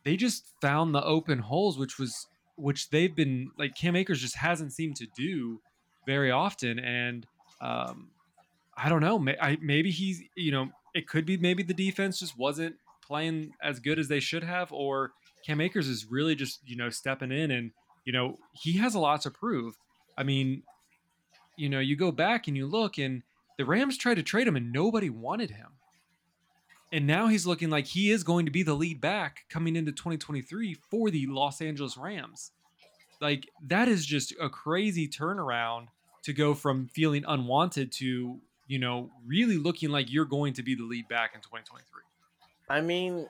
they 0.03 0.15
just 0.15 0.45
found 0.61 0.93
the 0.93 1.03
open 1.03 1.39
holes, 1.39 1.77
which 1.77 1.97
was 1.97 2.27
which 2.57 2.89
they've 2.89 3.15
been 3.15 3.49
like 3.57 3.73
Cam 3.73 3.95
Akers 3.95 4.21
just 4.21 4.35
hasn't 4.35 4.71
seemed 4.71 4.97
to 4.97 5.07
do 5.15 5.59
very 6.05 6.29
often. 6.29 6.77
And 6.77 7.25
um, 7.59 8.09
I 8.77 8.87
don't 8.87 9.01
know, 9.01 9.17
may, 9.17 9.35
I, 9.41 9.57
maybe 9.61 9.89
he's, 9.89 10.21
you 10.35 10.51
know, 10.51 10.69
it 10.93 11.07
could 11.07 11.25
be 11.25 11.37
maybe 11.37 11.63
the 11.63 11.73
defense 11.73 12.19
just 12.19 12.37
wasn't 12.37 12.75
playing 13.09 13.51
as 13.61 13.79
good 13.79 13.99
as 13.99 14.07
they 14.07 14.19
should 14.19 14.43
have, 14.43 14.71
or 14.71 15.11
Cam 15.45 15.59
Akers 15.59 15.87
is 15.87 16.05
really 16.09 16.35
just, 16.35 16.59
you 16.65 16.77
know, 16.77 16.89
stepping 16.89 17.31
in 17.31 17.49
and, 17.51 17.71
you 18.05 18.13
know, 18.13 18.37
he 18.53 18.77
has 18.77 18.93
a 18.93 18.99
lot 18.99 19.21
to 19.21 19.31
prove. 19.31 19.75
I 20.17 20.23
mean, 20.23 20.61
you 21.57 21.69
know, 21.69 21.79
you 21.79 21.95
go 21.95 22.11
back 22.11 22.47
and 22.47 22.55
you 22.55 22.67
look 22.67 22.97
and 22.97 23.23
the 23.57 23.65
Rams 23.65 23.97
tried 23.97 24.15
to 24.15 24.23
trade 24.23 24.47
him 24.47 24.55
and 24.55 24.71
nobody 24.71 25.09
wanted 25.09 25.49
him. 25.49 25.67
And 26.91 27.05
now 27.05 27.27
he's 27.27 27.45
looking 27.45 27.69
like 27.69 27.85
he 27.85 28.11
is 28.11 28.23
going 28.23 28.45
to 28.45 28.51
be 28.51 28.63
the 28.63 28.73
lead 28.73 29.01
back 29.01 29.45
coming 29.49 29.75
into 29.75 29.91
2023 29.91 30.75
for 30.89 31.09
the 31.09 31.27
Los 31.27 31.61
Angeles 31.61 31.97
Rams. 31.97 32.51
Like 33.21 33.49
that 33.67 33.87
is 33.87 34.05
just 34.05 34.33
a 34.39 34.49
crazy 34.49 35.07
turnaround 35.07 35.87
to 36.23 36.33
go 36.33 36.53
from 36.53 36.87
feeling 36.87 37.25
unwanted 37.27 37.91
to, 37.93 38.39
you 38.67 38.79
know, 38.79 39.09
really 39.25 39.57
looking 39.57 39.89
like 39.89 40.11
you're 40.11 40.25
going 40.25 40.53
to 40.53 40.63
be 40.63 40.75
the 40.75 40.83
lead 40.83 41.07
back 41.07 41.31
in 41.35 41.41
2023. 41.41 42.03
I 42.69 42.81
mean, 42.81 43.27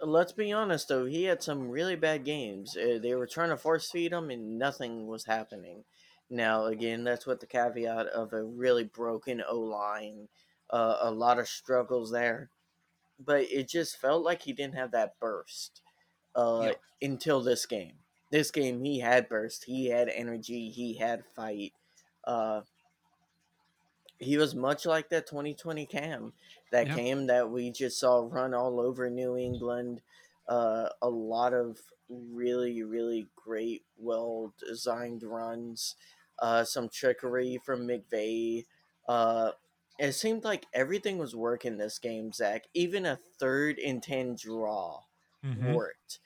let's 0.00 0.32
be 0.32 0.52
honest 0.52 0.88
though, 0.88 1.06
he 1.06 1.24
had 1.24 1.42
some 1.42 1.70
really 1.70 1.96
bad 1.96 2.24
games. 2.24 2.76
Uh, 2.76 2.98
they 3.02 3.14
were 3.14 3.26
trying 3.26 3.50
to 3.50 3.56
force 3.56 3.90
feed 3.90 4.12
him 4.12 4.30
and 4.30 4.58
nothing 4.58 5.06
was 5.06 5.26
happening. 5.26 5.84
Now, 6.30 6.66
again, 6.66 7.04
that's 7.04 7.26
what 7.26 7.40
the 7.40 7.46
caveat 7.46 8.06
of 8.06 8.32
a 8.32 8.42
really 8.42 8.84
broken 8.84 9.42
O 9.48 9.58
line, 9.58 10.28
uh, 10.70 10.98
a 11.00 11.10
lot 11.10 11.38
of 11.38 11.48
struggles 11.48 12.10
there 12.10 12.50
but 13.18 13.42
it 13.50 13.68
just 13.68 13.96
felt 13.96 14.22
like 14.22 14.42
he 14.42 14.52
didn't 14.52 14.76
have 14.76 14.92
that 14.92 15.18
burst 15.20 15.82
uh, 16.34 16.72
until 17.02 17.42
this 17.42 17.66
game. 17.66 17.94
This 18.30 18.50
game, 18.50 18.84
he 18.84 19.00
had 19.00 19.28
burst, 19.28 19.64
he 19.64 19.86
had 19.86 20.08
energy, 20.08 20.70
he 20.70 20.94
had 20.94 21.24
fight. 21.34 21.72
He 24.18 24.36
was 24.36 24.54
much 24.54 24.84
like 24.86 25.08
that 25.10 25.26
2020 25.26 25.86
Cam, 25.86 26.32
that 26.72 26.88
Yeah. 26.88 26.94
Cam 26.94 27.26
that 27.28 27.50
we 27.50 27.70
just 27.70 27.98
saw 28.00 28.28
run 28.30 28.54
all 28.54 28.80
over 28.80 29.08
New 29.10 29.36
England. 29.36 30.02
Uh, 30.48 30.88
a 31.02 31.08
lot 31.08 31.52
of 31.54 31.80
really, 32.08 32.82
really 32.82 33.28
great, 33.36 33.84
well 33.96 34.54
designed 34.58 35.22
runs. 35.22 35.96
Uh, 36.38 36.64
some 36.64 36.88
trickery 36.88 37.58
from 37.64 37.86
McVay. 37.86 38.64
Uh, 39.08 39.52
it 39.98 40.12
seemed 40.12 40.44
like 40.44 40.66
everything 40.72 41.18
was 41.18 41.34
working 41.36 41.76
this 41.76 41.98
game, 41.98 42.32
Zach. 42.32 42.66
Even 42.74 43.04
a 43.06 43.16
third 43.16 43.78
and 43.78 44.02
10 44.02 44.36
draw 44.36 45.02
Mhm. 45.42 45.74
worked. 45.74 46.20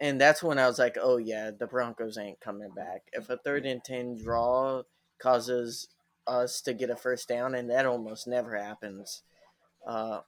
And 0.00 0.20
that's 0.20 0.42
when 0.42 0.58
I 0.58 0.66
was 0.66 0.78
like, 0.78 0.96
oh, 1.00 1.18
yeah, 1.18 1.50
the 1.50 1.66
Broncos 1.66 2.18
ain't 2.18 2.40
coming 2.40 2.70
back. 2.72 3.10
If 3.12 3.30
a 3.30 3.36
third 3.38 3.66
and 3.66 3.84
10 3.84 4.16
draw 4.16 4.82
causes 5.18 5.88
us 6.26 6.60
to 6.62 6.74
get 6.74 6.90
a 6.90 6.96
first 6.96 7.28
down, 7.28 7.54
and 7.54 7.70
that 7.70 7.86
almost 7.86 8.26
never 8.26 8.56
happens, 8.56 9.22
uh, 9.86 10.20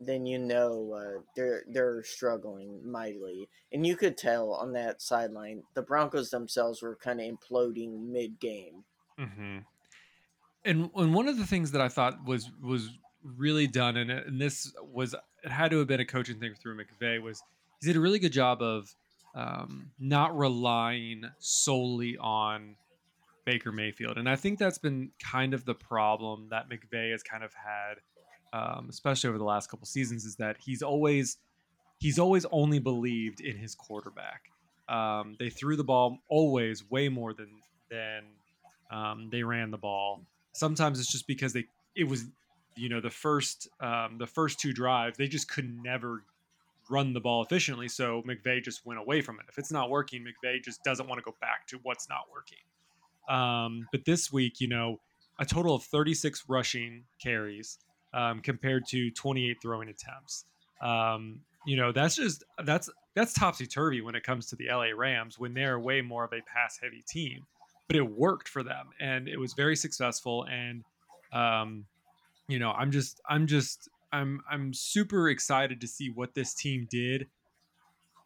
then 0.00 0.26
you 0.26 0.38
know 0.38 0.92
uh, 0.94 1.20
they're 1.36 1.62
they're 1.68 2.02
struggling 2.02 2.80
mightily, 2.90 3.48
and 3.72 3.86
you 3.86 3.96
could 3.96 4.16
tell 4.16 4.52
on 4.52 4.72
that 4.72 5.02
sideline 5.02 5.62
the 5.74 5.82
Broncos 5.82 6.30
themselves 6.30 6.82
were 6.82 6.96
kind 6.96 7.20
of 7.20 7.26
imploding 7.26 8.08
mid 8.08 8.40
game. 8.40 8.84
hmm 9.18 9.58
And 10.64 10.90
and 10.94 11.14
one 11.14 11.28
of 11.28 11.36
the 11.36 11.46
things 11.46 11.72
that 11.72 11.80
I 11.80 11.88
thought 11.88 12.24
was 12.24 12.50
was 12.62 12.90
really 13.22 13.66
done, 13.66 13.96
and, 13.96 14.10
and 14.10 14.40
this 14.40 14.72
was 14.82 15.14
it 15.44 15.50
had 15.50 15.70
to 15.70 15.78
have 15.78 15.86
been 15.86 16.00
a 16.00 16.06
coaching 16.06 16.38
thing 16.40 16.54
through 16.54 16.78
McVay 16.78 17.20
was 17.20 17.42
he 17.80 17.86
did 17.86 17.96
a 17.96 18.00
really 18.00 18.18
good 18.18 18.32
job 18.32 18.62
of 18.62 18.94
um, 19.34 19.90
not 19.98 20.36
relying 20.36 21.24
solely 21.38 22.16
on 22.18 22.76
Baker 23.44 23.72
Mayfield, 23.72 24.16
and 24.18 24.28
I 24.28 24.36
think 24.36 24.58
that's 24.58 24.78
been 24.78 25.10
kind 25.18 25.54
of 25.54 25.64
the 25.64 25.74
problem 25.74 26.48
that 26.50 26.68
McVay 26.68 27.12
has 27.12 27.22
kind 27.22 27.44
of 27.44 27.52
had, 27.54 27.98
um, 28.52 28.86
especially 28.88 29.28
over 29.28 29.38
the 29.38 29.44
last 29.44 29.70
couple 29.70 29.86
seasons, 29.86 30.24
is 30.24 30.36
that 30.36 30.56
he's 30.58 30.82
always 30.82 31.38
he's 31.98 32.18
always 32.18 32.46
only 32.50 32.78
believed 32.78 33.40
in 33.40 33.56
his 33.56 33.74
quarterback. 33.74 34.50
Um, 34.88 35.36
they 35.38 35.50
threw 35.50 35.76
the 35.76 35.84
ball 35.84 36.18
always 36.28 36.88
way 36.90 37.08
more 37.08 37.32
than 37.32 37.48
than 37.90 38.24
um, 38.90 39.28
they 39.30 39.42
ran 39.42 39.70
the 39.70 39.78
ball. 39.78 40.22
Sometimes 40.52 40.98
it's 40.98 41.12
just 41.12 41.26
because 41.26 41.52
they 41.52 41.66
it 41.94 42.04
was 42.04 42.24
you 42.76 42.88
know 42.88 43.00
the 43.00 43.10
first 43.10 43.68
um, 43.80 44.16
the 44.18 44.26
first 44.26 44.58
two 44.58 44.72
drives 44.72 45.16
they 45.16 45.28
just 45.28 45.48
could 45.48 45.82
never 45.82 46.24
run 46.90 47.12
the 47.12 47.20
ball 47.20 47.42
efficiently. 47.42 47.88
So 47.88 48.22
McVay 48.22 48.62
just 48.62 48.84
went 48.84 48.98
away 48.98 49.22
from 49.22 49.38
it. 49.38 49.46
If 49.48 49.58
it's 49.58 49.70
not 49.70 49.90
working, 49.90 50.24
McVay 50.24 50.62
just 50.62 50.82
doesn't 50.82 51.08
want 51.08 51.20
to 51.20 51.24
go 51.24 51.36
back 51.40 51.66
to 51.68 51.78
what's 51.84 52.08
not 52.08 52.22
working. 52.32 52.58
Um, 53.30 53.86
but 53.92 54.04
this 54.04 54.32
week, 54.32 54.60
you 54.60 54.68
know, 54.68 55.00
a 55.38 55.46
total 55.46 55.74
of 55.74 55.84
36 55.84 56.44
rushing 56.48 57.04
carries 57.22 57.78
um, 58.12 58.40
compared 58.40 58.86
to 58.88 59.10
28 59.12 59.56
throwing 59.62 59.88
attempts. 59.88 60.44
Um, 60.82 61.40
you 61.66 61.76
know, 61.76 61.92
that's 61.92 62.16
just 62.16 62.42
that's 62.64 62.90
that's 63.14 63.32
topsy 63.32 63.66
turvy 63.66 64.00
when 64.00 64.14
it 64.14 64.24
comes 64.24 64.46
to 64.46 64.56
the 64.56 64.68
LA 64.68 64.90
Rams 64.96 65.38
when 65.38 65.54
they're 65.54 65.78
way 65.78 66.00
more 66.00 66.24
of 66.24 66.32
a 66.32 66.40
pass 66.42 66.78
heavy 66.82 67.04
team. 67.08 67.46
But 67.86 67.96
it 67.96 68.02
worked 68.02 68.48
for 68.48 68.62
them, 68.62 68.88
and 69.00 69.28
it 69.28 69.38
was 69.38 69.52
very 69.52 69.76
successful. 69.76 70.46
And 70.50 70.84
um, 71.32 71.86
you 72.48 72.58
know, 72.58 72.70
I'm 72.72 72.90
just 72.90 73.20
I'm 73.28 73.46
just 73.46 73.88
I'm 74.12 74.42
I'm 74.50 74.72
super 74.72 75.28
excited 75.28 75.80
to 75.82 75.86
see 75.86 76.08
what 76.08 76.34
this 76.34 76.54
team 76.54 76.86
did, 76.90 77.28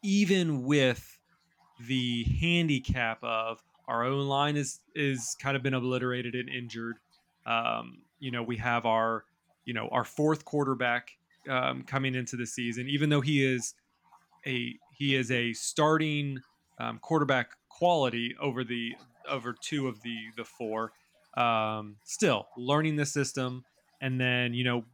even 0.01 0.63
with 0.63 1.19
the 1.87 2.23
handicap 2.39 3.21
of 3.23 3.61
our 3.87 4.03
own 4.03 4.27
line 4.27 4.57
is 4.57 4.79
is 4.95 5.35
kind 5.39 5.55
of 5.55 5.63
been 5.63 5.73
obliterated 5.73 6.35
and 6.35 6.49
injured. 6.49 6.97
Um, 7.45 7.99
you 8.19 8.31
know, 8.31 8.43
we 8.43 8.57
have 8.57 8.85
our 8.85 9.25
you 9.65 9.73
know 9.73 9.87
our 9.91 10.03
fourth 10.03 10.45
quarterback 10.45 11.11
um, 11.49 11.83
coming 11.83 12.15
into 12.15 12.35
the 12.35 12.45
season, 12.45 12.87
even 12.89 13.09
though 13.09 13.21
he 13.21 13.43
is 13.43 13.73
a 14.45 14.75
he 14.91 15.15
is 15.15 15.31
a 15.31 15.53
starting 15.53 16.39
um, 16.79 16.99
quarterback 16.99 17.51
quality 17.69 18.35
over 18.41 18.63
the 18.63 18.93
over 19.29 19.53
two 19.53 19.87
of 19.87 20.01
the 20.01 20.17
the 20.37 20.45
four. 20.45 20.91
Um, 21.37 21.97
still 22.05 22.47
learning 22.55 22.95
the 22.95 23.05
system, 23.05 23.65
and 24.01 24.19
then 24.19 24.53
you 24.53 24.63
know 24.63 24.85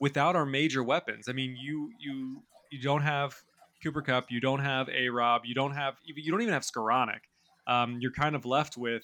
without 0.00 0.36
our 0.36 0.46
major 0.46 0.82
weapons, 0.82 1.28
I 1.28 1.32
mean 1.32 1.56
you 1.60 1.90
you 1.98 2.42
you 2.70 2.80
don't 2.80 3.02
have 3.02 3.34
Cooper 3.82 4.02
Kupp, 4.02 4.30
you 4.30 4.40
don't 4.40 4.60
have 4.60 4.88
A 4.88 5.08
Rob, 5.08 5.42
you 5.44 5.54
don't 5.54 5.72
have 5.72 5.96
you 6.04 6.30
don't 6.30 6.42
even 6.42 6.54
have 6.54 6.62
Skowronek. 6.62 7.20
Um, 7.68 7.98
you're 8.00 8.10
kind 8.12 8.34
of 8.34 8.44
left 8.44 8.76
with 8.76 9.02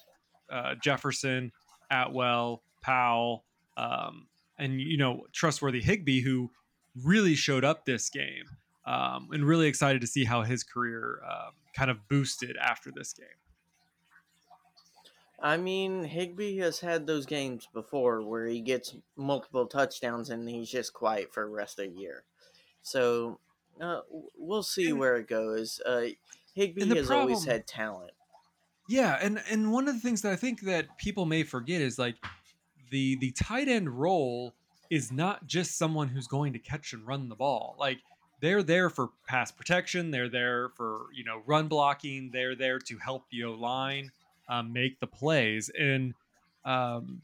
uh, 0.51 0.75
Jefferson, 0.83 1.53
Atwell, 1.91 2.63
Powell, 2.83 3.45
um, 3.77 4.27
and 4.59 4.81
you 4.81 4.97
know 4.97 5.27
trustworthy 5.33 5.81
Higbee, 5.83 6.23
who 6.23 6.51
really 7.05 7.35
showed 7.35 7.65
up 7.65 7.85
this 7.85 8.09
game, 8.09 8.45
um, 8.87 9.29
and 9.33 9.45
really 9.45 9.67
excited 9.69 10.01
to 10.01 10.07
see 10.07 10.25
how 10.25 10.43
his 10.43 10.65
career 10.65 11.21
um, 11.29 11.53
kind 11.77 11.91
of 11.91 12.09
boosted 12.09 12.57
after 12.57 12.91
this 12.91 13.13
game. 13.13 13.27
I 15.43 15.59
mean, 15.59 16.05
Higbee 16.05 16.57
has 16.59 16.81
had 16.81 17.07
those 17.07 17.27
games 17.27 17.69
before 17.73 18.23
where 18.23 18.47
he 18.47 18.61
gets 18.61 18.97
multiple 19.17 19.67
touchdowns 19.67 20.31
and 20.31 20.49
he's 20.49 20.71
just 20.71 20.95
quiet 20.95 21.35
for 21.35 21.43
the 21.45 21.51
rest 21.51 21.79
of 21.79 21.93
the 21.93 22.01
year. 22.01 22.25
So 22.83 23.41
uh, 23.79 24.01
we'll 24.39 24.63
see 24.63 24.91
And- 24.91 24.99
where 24.99 25.17
it 25.17 25.29
goes. 25.29 25.83
Uh, 25.85 26.07
Higbee 26.55 26.95
has 26.97 27.11
always 27.11 27.45
had 27.45 27.67
talent. 27.67 28.13
Yeah, 28.87 29.19
and 29.21 29.41
and 29.51 29.73
one 29.73 29.89
of 29.89 29.95
the 29.95 30.01
things 30.01 30.23
that 30.23 30.33
I 30.33 30.37
think 30.37 30.61
that 30.63 30.99
people 30.99 31.25
may 31.25 31.43
forget 31.43 31.81
is 31.81 31.99
like 31.99 32.17
the 32.91 33.17
the 33.17 33.31
tight 33.31 33.69
end 33.69 33.89
role 33.89 34.53
is 34.91 35.11
not 35.11 35.47
just 35.47 35.79
someone 35.79 36.09
who's 36.09 36.27
going 36.27 36.53
to 36.53 36.59
catch 36.59 36.93
and 36.93 37.07
run 37.07 37.29
the 37.29 37.35
ball. 37.35 37.77
Like 37.79 37.99
they're 38.41 38.63
there 38.63 38.91
for 38.91 39.11
pass 39.27 39.51
protection, 39.51 40.11
they're 40.11 40.29
there 40.29 40.69
for 40.77 41.07
you 41.15 41.25
know 41.25 41.43
run 41.47 41.67
blocking, 41.67 42.31
they're 42.31 42.55
there 42.55 42.79
to 42.81 42.99
help 42.99 43.25
the 43.31 43.45
O 43.45 43.53
line 43.53 44.11
um, 44.51 44.73
make 44.73 45.01
the 45.01 45.07
plays, 45.07 45.71
and 45.79 46.13
um, 46.67 47.23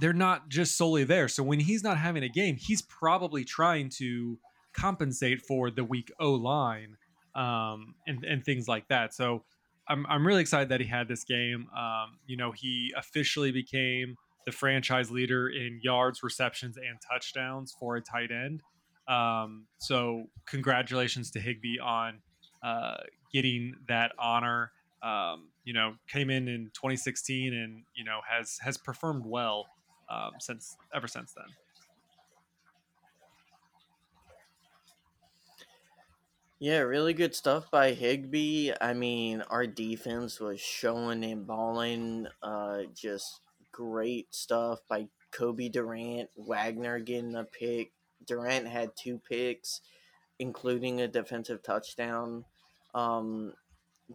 they're 0.00 0.12
not 0.12 0.48
just 0.48 0.76
solely 0.76 1.04
there. 1.04 1.28
So 1.28 1.44
when 1.44 1.60
he's 1.60 1.84
not 1.84 1.98
having 1.98 2.24
a 2.24 2.28
game, 2.28 2.56
he's 2.56 2.82
probably 2.82 3.44
trying 3.44 3.90
to 3.90 4.36
compensate 4.72 5.42
for 5.42 5.70
the 5.70 5.84
weak 5.84 6.10
O 6.18 6.32
line 6.32 6.96
um, 7.36 7.94
and 8.08 8.24
and 8.24 8.44
things 8.44 8.66
like 8.66 8.88
that. 8.88 9.14
So. 9.14 9.44
I'm, 9.92 10.06
I'm 10.08 10.26
really 10.26 10.40
excited 10.40 10.70
that 10.70 10.80
he 10.80 10.86
had 10.86 11.06
this 11.06 11.22
game. 11.22 11.66
Um, 11.76 12.18
you 12.26 12.38
know, 12.38 12.50
he 12.50 12.94
officially 12.96 13.52
became 13.52 14.16
the 14.46 14.52
franchise 14.52 15.10
leader 15.10 15.48
in 15.48 15.80
yards, 15.82 16.22
receptions, 16.22 16.78
and 16.78 16.98
touchdowns 17.10 17.76
for 17.78 17.96
a 17.96 18.00
tight 18.00 18.30
end. 18.30 18.62
Um, 19.06 19.66
so, 19.78 20.24
congratulations 20.46 21.30
to 21.32 21.40
Higbee 21.40 21.78
on 21.78 22.20
uh, 22.64 22.98
getting 23.32 23.74
that 23.88 24.12
honor. 24.18 24.72
Um, 25.02 25.50
you 25.64 25.74
know, 25.74 25.94
came 26.08 26.30
in 26.30 26.48
in 26.48 26.70
2016 26.74 27.52
and 27.52 27.82
you 27.94 28.04
know 28.04 28.20
has 28.28 28.58
has 28.62 28.78
performed 28.78 29.24
well 29.26 29.66
um, 30.08 30.30
since 30.38 30.76
ever 30.94 31.06
since 31.06 31.34
then. 31.34 31.46
Yeah, 36.62 36.78
really 36.78 37.12
good 37.12 37.34
stuff 37.34 37.72
by 37.72 37.90
Higbee. 37.90 38.70
I 38.80 38.94
mean, 38.94 39.42
our 39.50 39.66
defense 39.66 40.38
was 40.38 40.60
showing 40.60 41.24
and 41.24 41.44
balling. 41.44 42.28
Uh, 42.40 42.82
just 42.94 43.40
great 43.72 44.32
stuff 44.32 44.78
by 44.88 45.08
Cobie 45.32 45.70
Durant. 45.70 46.30
Wagner 46.36 47.00
getting 47.00 47.34
a 47.34 47.42
pick. 47.42 47.90
Durant 48.28 48.68
had 48.68 48.92
two 48.94 49.18
picks, 49.28 49.80
including 50.38 51.00
a 51.00 51.08
defensive 51.08 51.64
touchdown. 51.64 52.44
Um, 52.94 53.54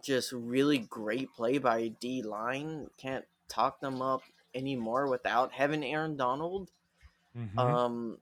just 0.02 0.32
really 0.32 0.78
great 0.78 1.30
play 1.34 1.58
by 1.58 1.88
D 2.00 2.22
line. 2.22 2.86
Can't 2.96 3.26
talk 3.50 3.82
them 3.82 4.00
up 4.00 4.22
anymore 4.54 5.06
without 5.10 5.52
having 5.52 5.84
Aaron 5.84 6.16
Donald. 6.16 6.70
Um, 7.58 8.16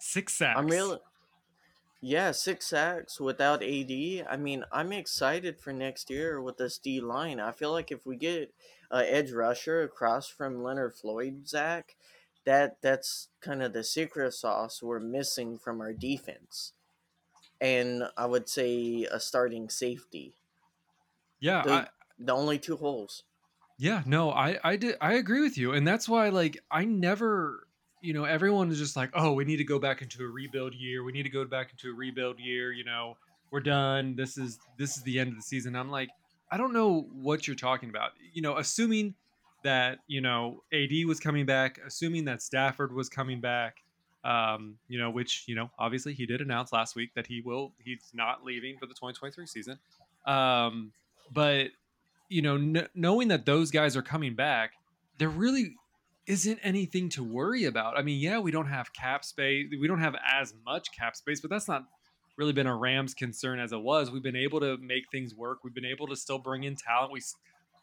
Six 0.00 0.32
sacks. 0.32 0.58
I'm 0.58 0.66
really, 0.66 0.98
yeah, 2.00 2.30
six 2.32 2.66
sacks 2.66 3.20
without 3.20 3.62
AD. 3.62 4.26
I 4.28 4.36
mean, 4.38 4.64
I'm 4.72 4.92
excited 4.92 5.58
for 5.58 5.72
next 5.72 6.10
year 6.10 6.40
with 6.40 6.58
this 6.58 6.78
D 6.78 7.00
line. 7.00 7.40
I 7.40 7.52
feel 7.52 7.72
like 7.72 7.90
if 7.90 8.06
we 8.06 8.16
get 8.16 8.52
uh, 8.90 9.02
edge 9.06 9.32
rusher 9.32 9.82
across 9.82 10.28
from 10.28 10.62
Leonard 10.62 10.94
Floyd, 10.94 11.48
Zach, 11.48 11.96
that 12.44 12.78
that's 12.80 13.28
kind 13.40 13.62
of 13.62 13.72
the 13.72 13.84
secret 13.84 14.32
sauce 14.32 14.82
we're 14.82 15.00
missing 15.00 15.58
from 15.58 15.80
our 15.80 15.92
defense. 15.92 16.72
And 17.60 18.04
I 18.16 18.26
would 18.26 18.48
say 18.48 19.04
a 19.10 19.18
starting 19.18 19.70
safety. 19.70 20.34
yeah. 21.40 21.62
The, 21.62 21.72
I, 21.72 21.86
the 22.18 22.32
only 22.34 22.58
two 22.58 22.76
holes. 22.76 23.24
Yeah, 23.78 24.02
no, 24.06 24.30
I 24.30 24.58
I 24.64 24.76
did 24.76 24.96
I 25.00 25.14
agree 25.14 25.42
with 25.42 25.58
you, 25.58 25.72
and 25.72 25.86
that's 25.86 26.08
why 26.08 26.30
like 26.30 26.58
I 26.70 26.84
never, 26.86 27.65
you 28.06 28.12
know, 28.12 28.22
everyone 28.22 28.70
is 28.70 28.78
just 28.78 28.94
like, 28.94 29.10
oh, 29.14 29.32
we 29.32 29.44
need 29.44 29.56
to 29.56 29.64
go 29.64 29.80
back 29.80 30.00
into 30.00 30.22
a 30.22 30.28
rebuild 30.28 30.74
year. 30.74 31.02
We 31.02 31.10
need 31.10 31.24
to 31.24 31.28
go 31.28 31.44
back 31.44 31.72
into 31.72 31.90
a 31.90 31.92
rebuild 31.92 32.38
year. 32.38 32.70
You 32.70 32.84
know, 32.84 33.16
we're 33.50 33.58
done. 33.58 34.14
This 34.14 34.38
is 34.38 34.60
this 34.78 34.96
is 34.96 35.02
the 35.02 35.18
end 35.18 35.30
of 35.30 35.36
the 35.36 35.42
season. 35.42 35.74
I'm 35.74 35.90
like, 35.90 36.10
I 36.48 36.56
don't 36.56 36.72
know 36.72 37.08
what 37.12 37.48
you're 37.48 37.56
talking 37.56 37.90
about. 37.90 38.12
You 38.32 38.42
know, 38.42 38.58
assuming 38.58 39.14
that 39.64 39.98
you 40.06 40.20
know 40.20 40.62
AD 40.72 40.92
was 41.06 41.18
coming 41.18 41.46
back, 41.46 41.80
assuming 41.84 42.26
that 42.26 42.42
Stafford 42.42 42.94
was 42.94 43.08
coming 43.08 43.40
back, 43.40 43.82
um, 44.22 44.78
you 44.86 45.00
know, 45.00 45.10
which 45.10 45.42
you 45.48 45.56
know, 45.56 45.68
obviously 45.76 46.14
he 46.14 46.26
did 46.26 46.40
announce 46.40 46.72
last 46.72 46.94
week 46.94 47.10
that 47.16 47.26
he 47.26 47.40
will 47.40 47.72
he's 47.84 48.12
not 48.14 48.44
leaving 48.44 48.78
for 48.78 48.86
the 48.86 48.94
2023 48.94 49.46
season. 49.48 49.80
Um, 50.26 50.92
but 51.32 51.70
you 52.28 52.40
know, 52.40 52.86
knowing 52.94 53.28
that 53.28 53.46
those 53.46 53.72
guys 53.72 53.96
are 53.96 54.02
coming 54.02 54.36
back, 54.36 54.74
they're 55.18 55.28
really 55.28 55.74
isn't 56.26 56.58
anything 56.62 57.08
to 57.10 57.22
worry 57.22 57.64
about. 57.64 57.96
I 57.98 58.02
mean, 58.02 58.20
yeah, 58.20 58.38
we 58.38 58.50
don't 58.50 58.66
have 58.66 58.92
cap 58.92 59.24
space. 59.24 59.66
We 59.80 59.86
don't 59.86 60.00
have 60.00 60.16
as 60.26 60.54
much 60.64 60.88
cap 60.96 61.16
space, 61.16 61.40
but 61.40 61.50
that's 61.50 61.68
not 61.68 61.84
really 62.36 62.52
been 62.52 62.66
a 62.66 62.76
Rams 62.76 63.14
concern 63.14 63.58
as 63.60 63.72
it 63.72 63.80
was. 63.80 64.10
We've 64.10 64.22
been 64.22 64.36
able 64.36 64.60
to 64.60 64.76
make 64.78 65.04
things 65.10 65.34
work. 65.34 65.58
We've 65.62 65.74
been 65.74 65.84
able 65.84 66.06
to 66.08 66.16
still 66.16 66.38
bring 66.38 66.64
in 66.64 66.76
talent. 66.76 67.12
We 67.12 67.22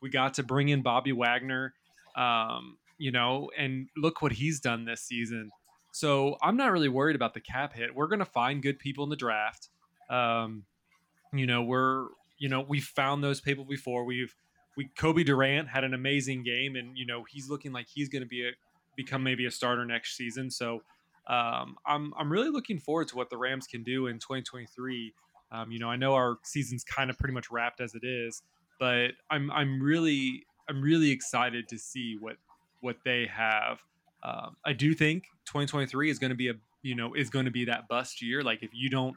we 0.02 0.10
got 0.10 0.34
to 0.36 0.44
bring 0.44 0.70
in 0.70 0.82
Bobby 0.82 1.14
Wagner, 1.14 1.74
um, 2.16 2.78
you 2.98 3.12
know, 3.12 3.50
and 3.58 3.88
look 3.96 4.22
what 4.22 4.34
he's 4.34 4.60
done 4.60 4.84
this 4.84 5.02
season. 5.02 5.50
So 5.94 6.38
I'm 6.42 6.58
not 6.58 6.72
really 6.72 6.90
worried 6.90 7.16
about 7.16 7.34
the 7.34 7.40
cap 7.40 7.74
hit. 7.74 7.96
We're 7.96 8.08
going 8.08 8.20
to 8.20 8.26
find 8.26 8.62
good 8.62 8.80
people 8.80 9.04
in 9.06 9.10
the 9.10 9.16
draft. 9.16 9.70
Um, 10.10 10.66
you 11.32 11.48
know, 11.48 11.64
we're 11.64 12.08
you 12.38 12.50
know 12.50 12.66
we've 12.68 12.84
found 12.84 13.24
those 13.24 13.40
people 13.40 13.64
before. 13.64 14.04
We've 14.04 14.36
we 14.76 14.90
Cobie 14.98 15.24
Durant 15.24 15.68
had 15.68 15.84
an 15.84 15.94
amazing 15.94 16.44
game, 16.44 16.76
and 16.76 16.98
you 16.98 17.06
know 17.06 17.24
he's 17.30 17.50
looking 17.50 17.72
like 17.72 17.88
he's 17.88 18.10
going 18.10 18.24
to 18.24 18.28
be 18.28 18.48
a 18.48 18.52
become 18.96 19.24
maybe 19.24 19.46
a 19.46 19.52
starter 19.52 19.86
next 19.86 20.16
season. 20.16 20.50
So 20.50 20.84
um, 21.28 21.76
I'm 21.86 22.14
I'm 22.18 22.32
really 22.32 22.50
looking 22.50 22.80
forward 22.80 23.08
to 23.10 23.16
what 23.16 23.30
the 23.30 23.38
Rams 23.38 23.68
can 23.68 23.84
do 23.84 24.08
in 24.08 24.20
2023. 24.20 25.14
Um, 25.52 25.72
you 25.72 25.80
know, 25.80 25.90
I 25.90 25.96
know 25.96 26.14
our 26.16 26.38
season's 26.44 26.84
kind 26.84 27.10
of 27.10 27.18
pretty 27.18 27.34
much 27.34 27.52
wrapped 27.52 27.80
as 27.80 27.96
it 27.96 28.04
is, 28.04 28.42
but 28.80 29.12
I'm 29.30 29.52
I'm 29.52 29.82
really 29.82 30.46
I'm 30.70 30.82
really 30.82 31.12
excited 31.12 31.68
to 31.70 31.78
see 31.78 32.18
what 32.20 32.38
what 32.82 32.98
they 33.06 33.28
have. 33.28 33.80
Um, 34.24 34.56
I 34.66 34.74
do 34.74 34.94
think 34.94 35.26
2023 35.46 36.10
is 36.10 36.20
going 36.20 36.30
to 36.30 36.36
be 36.36 36.50
a 36.50 36.54
you 36.82 36.96
know 36.96 37.14
is 37.14 37.30
going 37.30 37.46
to 37.46 37.52
be 37.52 37.66
that 37.66 37.88
bust 37.88 38.22
year. 38.22 38.44
Like 38.44 38.64
if 38.64 38.72
you 38.74 38.90
don't 38.90 39.16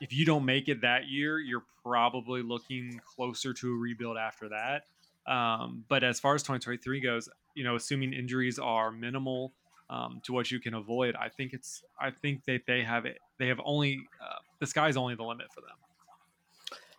if 0.00 0.12
you 0.12 0.24
don't 0.24 0.44
make 0.44 0.68
it 0.68 0.82
that 0.82 1.08
year, 1.08 1.38
you're 1.38 1.64
probably 1.82 2.42
looking 2.42 3.00
closer 3.04 3.52
to 3.54 3.72
a 3.72 3.76
rebuild 3.76 4.16
after 4.16 4.48
that. 4.50 4.84
Um, 5.30 5.84
but 5.88 6.04
as 6.04 6.20
far 6.20 6.34
as 6.34 6.42
2023 6.42 7.00
goes, 7.00 7.28
you 7.54 7.64
know, 7.64 7.76
assuming 7.76 8.12
injuries 8.12 8.58
are 8.58 8.90
minimal 8.90 9.52
um, 9.90 10.20
to 10.24 10.32
what 10.32 10.50
you 10.50 10.60
can 10.60 10.74
avoid, 10.74 11.16
I 11.16 11.28
think 11.28 11.52
it's 11.52 11.82
I 12.00 12.10
think 12.10 12.44
that 12.44 12.62
they 12.66 12.82
have 12.82 13.04
it. 13.06 13.18
They 13.38 13.48
have 13.48 13.60
only 13.64 14.00
uh, 14.22 14.38
the 14.58 14.66
sky's 14.66 14.96
only 14.96 15.14
the 15.14 15.24
limit 15.24 15.46
for 15.52 15.60
them. 15.60 15.76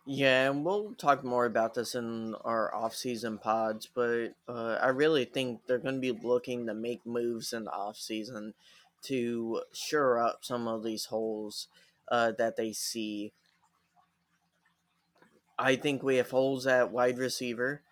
Yeah, 0.06 0.50
and 0.50 0.64
we'll 0.64 0.94
talk 0.94 1.22
more 1.22 1.44
about 1.44 1.74
this 1.74 1.94
in 1.94 2.34
our 2.44 2.74
off-season 2.74 3.38
pods, 3.38 3.88
but 3.94 4.30
uh, 4.48 4.78
I 4.80 4.88
really 4.88 5.24
think 5.24 5.60
they're 5.66 5.78
going 5.78 5.96
to 5.96 6.00
be 6.00 6.10
looking 6.10 6.66
to 6.66 6.74
make 6.74 7.04
moves 7.04 7.52
in 7.52 7.64
the 7.64 7.70
off-season 7.70 8.54
to 9.02 9.62
shore 9.72 10.18
up 10.18 10.38
some 10.40 10.66
of 10.66 10.82
these 10.82 11.06
holes 11.06 11.68
uh, 12.10 12.32
that 12.38 12.56
they 12.56 12.72
see. 12.72 13.32
I 15.58 15.76
think 15.76 16.02
we 16.02 16.16
have 16.16 16.30
holes 16.30 16.66
at 16.66 16.90
wide 16.90 17.18
receiver. 17.18 17.82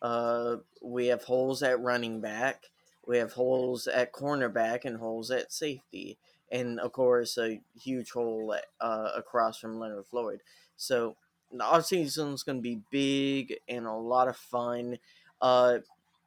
Uh, 0.00 0.58
we 0.82 1.06
have 1.06 1.24
holes 1.24 1.62
at 1.62 1.80
running 1.80 2.20
back. 2.20 2.70
We 3.06 3.18
have 3.18 3.32
holes 3.32 3.86
at 3.86 4.12
cornerback 4.12 4.84
and 4.84 4.98
holes 4.98 5.30
at 5.30 5.52
safety. 5.52 6.18
And 6.50 6.78
of 6.78 6.92
course, 6.92 7.36
a 7.38 7.60
huge 7.80 8.10
hole 8.12 8.54
uh, 8.80 9.10
across 9.16 9.58
from 9.58 9.78
Leonard 9.78 10.06
Floyd. 10.06 10.40
So 10.76 11.16
the 11.50 11.64
offseason 11.64 12.34
is 12.34 12.42
going 12.42 12.58
to 12.58 12.62
be 12.62 12.82
big 12.90 13.58
and 13.68 13.86
a 13.86 13.92
lot 13.92 14.28
of 14.28 14.36
fun. 14.36 14.98
Uh, 15.40 15.78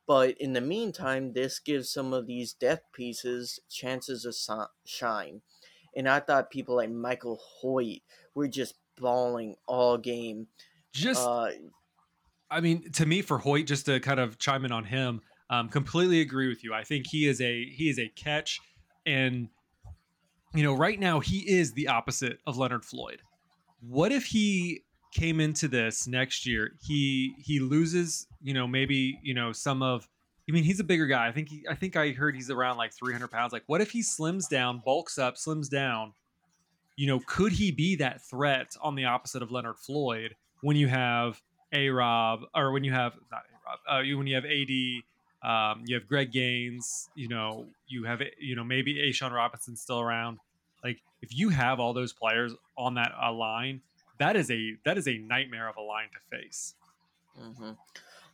but 0.08 0.38
in 0.40 0.54
the 0.54 0.62
meantime, 0.62 1.34
this 1.34 1.60
gives 1.60 1.90
some 1.90 2.14
of 2.14 2.26
these 2.28 2.54
depth 2.54 2.92
pieces 2.92 3.60
chances 3.70 4.24
to 4.24 4.68
shine. 4.86 5.42
And 5.96 6.08
I 6.08 6.20
thought 6.20 6.52
people 6.52 6.76
like 6.76 6.90
Michael 6.90 7.40
Hoecht 7.62 8.02
were 8.36 8.48
just 8.48 8.76
balling 8.98 9.56
all 9.68 9.98
game. 9.98 10.48
Just, 10.92 11.26
uh, 11.26 11.50
I 12.52 12.62
mean, 12.62 12.92
to 12.94 13.06
me, 13.06 13.22
for 13.22 13.40
Hoecht, 13.40 13.66
just 13.66 13.86
to 13.86 14.00
kind 14.00 14.20
of 14.20 14.38
chime 14.38 14.66
in 14.66 14.72
on 14.72 14.86
him, 14.86 15.22
um, 15.50 15.70
completely 15.70 16.22
agree 16.22 16.48
with 16.48 16.64
you. 16.64 16.74
I 16.74 16.84
think 16.84 17.08
he 17.08 17.28
is 17.28 17.42
a 17.42 17.66
he 17.66 17.90
is 17.90 18.00
a 18.00 18.08
catch, 18.10 18.60
and 19.06 19.50
you 20.54 20.64
know, 20.64 20.76
right 20.76 21.00
now 21.00 21.20
he 21.20 21.40
is 21.40 21.74
the 21.74 21.88
opposite 21.88 22.40
of 22.46 22.58
Leonard 22.58 22.86
Floyd. 22.86 23.22
What 23.82 24.12
if 24.12 24.26
he 24.26 24.84
came 25.14 25.40
into 25.40 25.68
this 25.68 26.08
next 26.08 26.46
year? 26.46 26.72
He 26.82 27.34
he 27.40 27.60
loses, 27.60 28.28
you 28.42 28.54
know, 28.54 28.68
maybe 28.68 29.20
you 29.24 29.34
know 29.34 29.52
some 29.52 29.82
of 29.82 30.08
I 30.50 30.52
mean, 30.52 30.64
he's 30.64 30.80
a 30.80 30.84
bigger 30.84 31.06
guy. 31.06 31.28
I 31.28 31.32
think 31.32 31.50
he, 31.50 31.64
I 31.70 31.76
think 31.76 31.96
I 31.96 32.10
heard 32.10 32.36
he's 32.36 32.50
around 32.50 32.78
like 32.78 32.92
300 32.94 33.28
pounds. 33.30 33.54
Like, 33.54 33.64
what 33.68 33.82
if 33.82 33.92
he 33.92 34.02
slims 34.02 34.50
down, 34.50 34.82
bulks 34.84 35.20
up, 35.20 35.36
slims 35.36 35.70
down? 35.70 36.14
You 36.96 37.08
know, 37.08 37.22
could 37.28 37.52
he 37.52 37.72
be 37.72 37.96
that 37.98 38.22
threat 38.24 38.76
on 38.82 38.96
the 38.96 39.06
opposite 39.06 39.44
of 39.44 39.52
Leonard 39.52 39.78
Floyd 39.78 40.36
when 40.62 40.76
you 40.76 40.88
have 40.88 41.40
a 41.72 41.90
Rob 41.90 42.42
or 42.56 42.72
when 42.72 42.84
you 42.84 42.92
have 42.92 43.14
not 43.32 43.42
a 43.42 43.94
Rob, 43.94 44.06
uh, 44.06 44.18
when 44.18 44.26
you 44.26 44.36
have 44.36 44.46
AD, 44.46 45.04
um, 45.48 45.84
you 45.86 45.96
have 45.96 46.08
Greg 46.08 46.32
Gaines, 46.32 47.10
you 47.16 47.28
know, 47.28 47.68
you 47.88 48.04
have 48.06 48.22
you 48.40 48.56
know 48.56 48.64
maybe 48.64 48.96
A'Shawn 48.96 49.32
Robinson 49.32 49.76
still 49.76 50.00
around. 50.00 50.40
Like, 50.84 50.98
if 51.22 51.38
you 51.38 51.50
have 51.50 51.80
all 51.80 51.94
those 51.94 52.12
players 52.12 52.54
on 52.78 52.96
that 52.96 53.14
uh, 53.22 53.32
line, 53.32 53.82
that 54.18 54.36
is 54.36 54.50
a 54.50 54.76
that 54.84 54.98
is 54.98 55.08
a 55.08 55.18
nightmare 55.20 55.70
of 55.70 55.78
a 55.78 55.82
line 55.82 56.08
to 56.14 56.38
face. 56.38 56.74
Mm-hmm. 57.40 57.72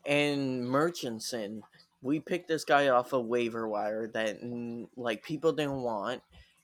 And 0.05 0.69
Murchison, 0.69 1.63
we 2.05 2.19
picked 2.19 2.47
this 2.47 2.63
guy 2.63 2.89
off 2.89 3.13
a 3.13 3.19
waiver 3.19 3.67
wire 3.67 4.05
that 4.13 4.37
like 4.95 5.23
people 5.23 5.51
didn't 5.51 5.81
want, 5.81 6.21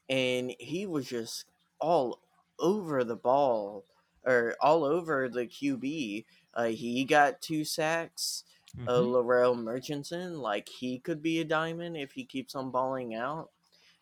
and 0.07 0.53
he 0.59 0.85
was 0.85 1.07
just 1.07 1.45
all 1.79 2.19
over 2.59 3.03
the 3.03 3.15
ball 3.15 3.85
or 4.23 4.55
all 4.61 4.83
over 4.83 5.27
the 5.27 5.47
QB. 5.47 6.25
Uh, 6.53 6.65
he 6.65 7.03
got 7.05 7.41
two 7.41 7.65
sacks. 7.65 8.43
Mm-hmm. 8.77 8.87
Uh, 8.87 8.99
Larrell 8.99 9.57
Murchison, 9.57 10.37
like 10.37 10.69
he 10.69 10.99
could 10.99 11.23
be 11.23 11.41
a 11.41 11.43
diamond 11.43 11.97
if 11.97 12.11
he 12.11 12.23
keeps 12.23 12.53
on 12.53 12.69
balling 12.69 13.15
out. 13.15 13.49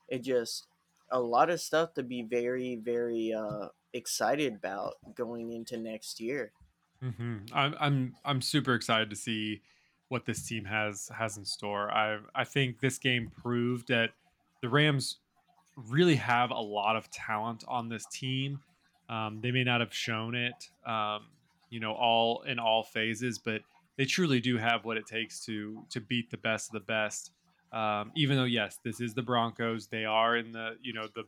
It 0.10 0.24
just 0.24 0.68
a 1.10 1.22
lot 1.22 1.50
of 1.50 1.62
stuff 1.62 1.94
to 1.94 2.04
be 2.04 2.22
very, 2.22 2.76
very 2.76 3.34
uh, 3.34 3.70
excited 3.94 4.56
about 4.56 4.96
going 5.16 5.54
into 5.54 5.78
next 5.78 6.20
year. 6.20 6.52
Mm-hmm. 7.02 7.38
I'm 7.54 7.76
I'm 7.80 8.16
I'm 8.26 8.42
super 8.42 8.76
excited 8.76 9.10
to 9.10 9.16
see 9.16 9.62
what 10.10 10.26
this 10.26 10.46
team 10.46 10.66
has 10.66 11.10
has 11.18 11.38
in 11.38 11.46
store. 11.46 11.90
I 11.92 12.20
I 12.36 12.44
think 12.44 12.80
this 12.80 12.98
game 12.98 13.32
proved 13.42 13.88
that 13.88 14.12
the 14.62 14.70
Rams 14.70 15.18
really 15.76 16.16
have 16.16 16.52
a 16.52 16.60
lot 16.60 16.96
of 16.96 17.10
talent 17.10 17.64
on 17.68 17.88
this 17.90 18.06
team. 18.08 18.60
Um, 19.08 19.40
they 19.42 19.52
may 19.52 19.64
not 19.64 19.80
have 19.80 19.94
shown 19.94 20.36
it, 20.36 20.70
um, 20.86 21.28
you 21.70 21.80
know, 21.80 21.94
all 21.94 22.42
in 22.42 22.60
all 22.60 22.84
phases, 22.84 23.40
but 23.40 23.62
they 23.98 24.06
truly 24.06 24.40
do 24.40 24.58
have 24.58 24.86
what 24.86 24.98
it 24.98 25.06
takes 25.08 25.44
to 25.46 25.84
to 25.90 26.02
beat 26.02 26.30
the 26.30 26.38
best 26.38 26.70
of 26.70 26.74
the 26.74 26.86
best. 26.86 27.32
Um, 27.72 28.12
even 28.16 28.36
though, 28.38 28.46
yes, 28.46 28.80
this 28.84 29.00
is 29.00 29.14
the 29.14 29.22
Broncos, 29.22 29.88
they 29.88 30.06
are 30.06 30.38
in 30.38 30.52
the 30.52 30.76
you 30.82 30.94
know 30.94 31.08
the 31.16 31.24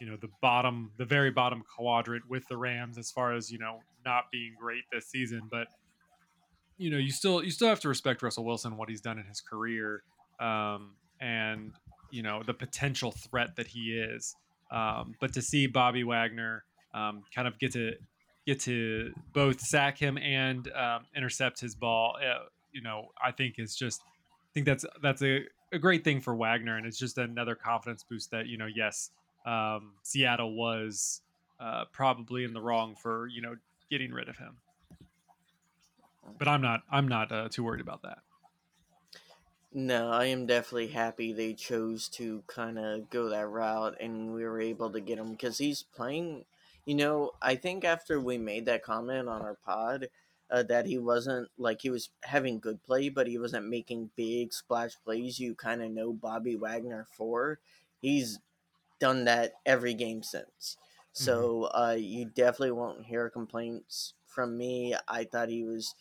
you 0.00 0.06
know 0.06 0.16
the 0.16 0.30
bottom, 0.40 0.90
the 0.98 1.04
very 1.04 1.30
bottom 1.30 1.62
quadrant 1.76 2.28
with 2.28 2.46
the 2.48 2.56
Rams 2.56 2.98
as 2.98 3.10
far 3.10 3.34
as 3.34 3.50
you 3.50 3.58
know 3.58 3.80
not 4.04 4.24
being 4.30 4.54
great 4.58 4.84
this 4.92 5.06
season, 5.06 5.42
but 5.50 5.68
you 6.82 6.90
know, 6.90 6.98
you 6.98 7.12
still 7.12 7.44
you 7.44 7.52
still 7.52 7.68
have 7.68 7.78
to 7.80 7.88
respect 7.88 8.22
Russell 8.22 8.44
Wilson 8.44 8.76
what 8.76 8.88
he's 8.88 9.00
done 9.00 9.16
in 9.16 9.24
his 9.24 9.40
career, 9.40 10.02
um, 10.40 10.90
and 11.20 11.72
you 12.10 12.24
know 12.24 12.42
the 12.44 12.52
potential 12.52 13.12
threat 13.12 13.54
that 13.56 13.68
he 13.68 13.92
is. 13.92 14.34
Um, 14.72 15.14
but 15.20 15.32
to 15.34 15.42
see 15.42 15.68
Bobby 15.68 16.02
Wagner 16.02 16.64
um, 16.92 17.22
kind 17.32 17.46
of 17.46 17.56
get 17.60 17.72
to 17.74 17.92
get 18.46 18.58
to 18.60 19.12
both 19.32 19.60
sack 19.60 19.96
him 19.96 20.18
and 20.18 20.68
um, 20.72 21.04
intercept 21.16 21.60
his 21.60 21.76
ball, 21.76 22.16
uh, 22.18 22.46
you 22.72 22.82
know, 22.82 23.10
I 23.24 23.30
think 23.30 23.60
is 23.60 23.76
just 23.76 24.02
I 24.02 24.50
think 24.52 24.66
that's 24.66 24.84
that's 25.00 25.22
a, 25.22 25.44
a 25.72 25.78
great 25.78 26.02
thing 26.02 26.20
for 26.20 26.34
Wagner, 26.34 26.76
and 26.76 26.84
it's 26.84 26.98
just 26.98 27.16
another 27.16 27.54
confidence 27.54 28.02
boost 28.02 28.32
that 28.32 28.48
you 28.48 28.58
know, 28.58 28.66
yes, 28.66 29.10
um, 29.46 29.92
Seattle 30.02 30.56
was 30.56 31.20
uh, 31.60 31.84
probably 31.92 32.42
in 32.42 32.52
the 32.52 32.60
wrong 32.60 32.96
for 33.00 33.28
you 33.28 33.40
know 33.40 33.54
getting 33.88 34.10
rid 34.10 34.28
of 34.28 34.36
him 34.36 34.56
but 36.38 36.48
I'm 36.48 36.62
not. 36.62 36.82
I'm 36.90 37.08
not 37.08 37.32
uh, 37.32 37.48
too 37.48 37.64
worried 37.64 37.80
about 37.80 38.02
that. 38.02 38.18
No, 39.74 40.10
I 40.10 40.26
am 40.26 40.46
definitely 40.46 40.88
happy 40.88 41.32
they 41.32 41.54
chose 41.54 42.08
to 42.10 42.42
kind 42.46 42.78
of 42.78 43.08
go 43.08 43.30
that 43.30 43.48
route, 43.48 43.96
and 44.00 44.34
we 44.34 44.44
were 44.44 44.60
able 44.60 44.90
to 44.90 45.00
get 45.00 45.18
him 45.18 45.32
because 45.32 45.58
he's 45.58 45.82
playing. 45.82 46.44
You 46.84 46.94
know, 46.94 47.30
I 47.40 47.54
think 47.54 47.84
after 47.84 48.20
we 48.20 48.38
made 48.38 48.66
that 48.66 48.82
comment 48.82 49.28
on 49.28 49.40
our 49.40 49.54
pod, 49.54 50.08
uh, 50.50 50.62
that 50.64 50.84
he 50.84 50.98
wasn't 50.98 51.48
like 51.56 51.80
he 51.80 51.88
was 51.88 52.10
having 52.24 52.60
good 52.60 52.82
play, 52.82 53.08
but 53.08 53.26
he 53.26 53.38
wasn't 53.38 53.68
making 53.68 54.10
big 54.14 54.52
splash 54.52 54.92
plays. 55.02 55.40
You 55.40 55.54
kind 55.54 55.82
of 55.82 55.90
know 55.90 56.12
Bobby 56.12 56.54
Wagner 56.54 57.06
for. 57.16 57.58
He's 58.00 58.40
done 58.98 59.24
that 59.24 59.54
every 59.64 59.94
game 59.94 60.22
since. 60.22 60.76
So 61.14 61.64
uh, 61.74 61.96
you 61.98 62.26
definitely 62.26 62.72
won't 62.72 63.06
hear 63.06 63.28
complaints 63.30 64.14
from 64.26 64.56
me. 64.56 64.94
I 65.08 65.24
thought 65.24 65.48
he 65.48 65.64
was 65.64 65.94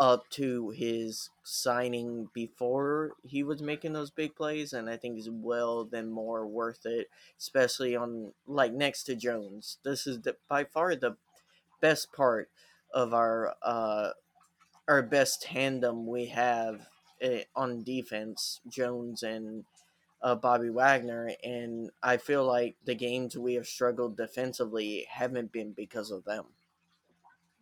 up 0.00 0.30
to 0.30 0.70
his 0.70 1.30
signing 1.44 2.30
before 2.34 3.12
he 3.22 3.44
was 3.44 3.62
making 3.62 3.92
those 3.92 4.10
big 4.10 4.34
plays, 4.34 4.72
and 4.72 4.90
I 4.90 4.96
think 4.96 5.16
he's 5.16 5.30
well 5.30 5.84
then 5.84 6.10
more 6.10 6.46
worth 6.46 6.86
it, 6.86 7.10
especially 7.38 7.94
on 7.96 8.34
like 8.46 8.72
next 8.72 9.04
to 9.04 9.16
Jones. 9.16 9.78
This 9.84 10.06
is 10.06 10.22
the, 10.22 10.38
by 10.48 10.64
far 10.64 10.96
the 10.96 11.18
best 11.80 12.12
part 12.12 12.50
of 12.92 13.14
our 13.14 13.56
uh, 13.62 14.12
our 14.88 15.02
best 15.02 15.42
tandem 15.42 16.06
we 16.06 16.26
have 16.26 16.88
uh, 17.22 17.40
on 17.56 17.82
defense, 17.84 18.60
Jones 18.68 19.22
and 19.22 19.64
uh, 20.22 20.34
Bobby 20.36 20.70
Wagner, 20.70 21.32
and 21.44 21.90
I 22.02 22.18
feel 22.18 22.44
like 22.46 22.76
the 22.84 22.94
games 22.96 23.38
we 23.38 23.54
have 23.54 23.68
struggled 23.68 24.16
defensively 24.16 25.06
haven't 25.10 25.52
been 25.52 25.72
because 25.72 26.10
of 26.10 26.24
them. 26.24 26.54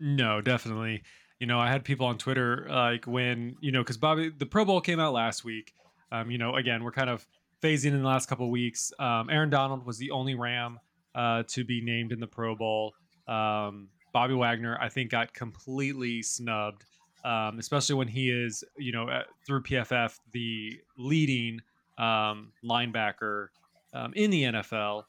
No, 0.01 0.41
definitely. 0.41 1.03
You 1.41 1.47
know, 1.47 1.59
I 1.59 1.69
had 1.71 1.85
people 1.85 2.07
on 2.07 2.19
Twitter 2.19 2.67
like 2.69 3.07
when 3.07 3.57
you 3.61 3.71
know 3.73 3.81
because 3.83 3.97
Bobby 3.97 4.31
the 4.31 4.47
Pro 4.47 4.65
Bowl 4.65 4.81
came 4.81 5.01
out 5.01 5.13
last 5.13 5.45
week. 5.45 5.73
Um, 6.11 6.31
you 6.31 6.39
know, 6.39 6.57
again 6.57 6.83
we're 6.83 6.93
kind 6.93 7.11
of 7.11 7.27
phasing 7.63 7.93
in 7.93 8.03
the 8.03 8.09
last 8.09 8.29
couple 8.29 8.51
weeks. 8.51 8.93
Um, 8.99 9.31
Aaron 9.31 9.51
Donald 9.51 9.85
was 9.85 9.99
the 9.99 10.11
only 10.11 10.35
Ram 10.35 10.79
uh, 11.15 11.43
to 11.49 11.65
be 11.65 11.81
named 11.81 12.13
in 12.13 12.21
the 12.21 12.27
Pro 12.27 12.55
Bowl. 12.55 12.95
Um, 13.27 13.89
Bobby 14.13 14.35
Wagner, 14.35 14.79
I 14.81 14.89
think, 14.89 15.11
got 15.11 15.35
completely 15.35 16.23
snubbed, 16.23 16.85
um, 17.25 17.59
especially 17.59 17.97
when 17.97 18.09
he 18.09 18.31
is, 18.31 18.65
you 18.79 18.93
know, 18.93 19.11
at, 19.11 19.27
through 19.47 19.63
PFF 19.63 20.19
the 20.33 20.81
leading 20.97 21.61
um, 21.99 22.53
linebacker 22.65 23.49
um, 23.93 24.13
in 24.15 24.31
the 24.31 24.45
NFL, 24.45 25.05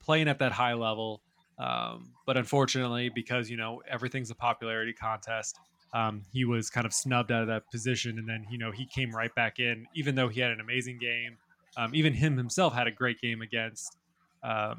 playing 0.00 0.28
at 0.28 0.38
that 0.40 0.52
high 0.52 0.74
level. 0.74 1.21
Um, 1.58 2.12
but 2.26 2.36
unfortunately, 2.36 3.10
because 3.14 3.50
you 3.50 3.56
know 3.56 3.82
everything's 3.88 4.30
a 4.30 4.34
popularity 4.34 4.92
contest, 4.92 5.58
um, 5.94 6.22
he 6.32 6.44
was 6.44 6.70
kind 6.70 6.86
of 6.86 6.92
snubbed 6.92 7.30
out 7.30 7.42
of 7.42 7.48
that 7.48 7.70
position, 7.70 8.18
and 8.18 8.28
then 8.28 8.46
you 8.50 8.58
know 8.58 8.70
he 8.70 8.86
came 8.86 9.14
right 9.14 9.34
back 9.34 9.58
in, 9.58 9.86
even 9.94 10.14
though 10.14 10.28
he 10.28 10.40
had 10.40 10.50
an 10.50 10.60
amazing 10.60 10.98
game. 10.98 11.36
Um, 11.76 11.94
even 11.94 12.12
him 12.12 12.36
himself 12.36 12.74
had 12.74 12.86
a 12.86 12.90
great 12.90 13.20
game 13.20 13.40
against 13.40 13.96
uh, 14.42 14.74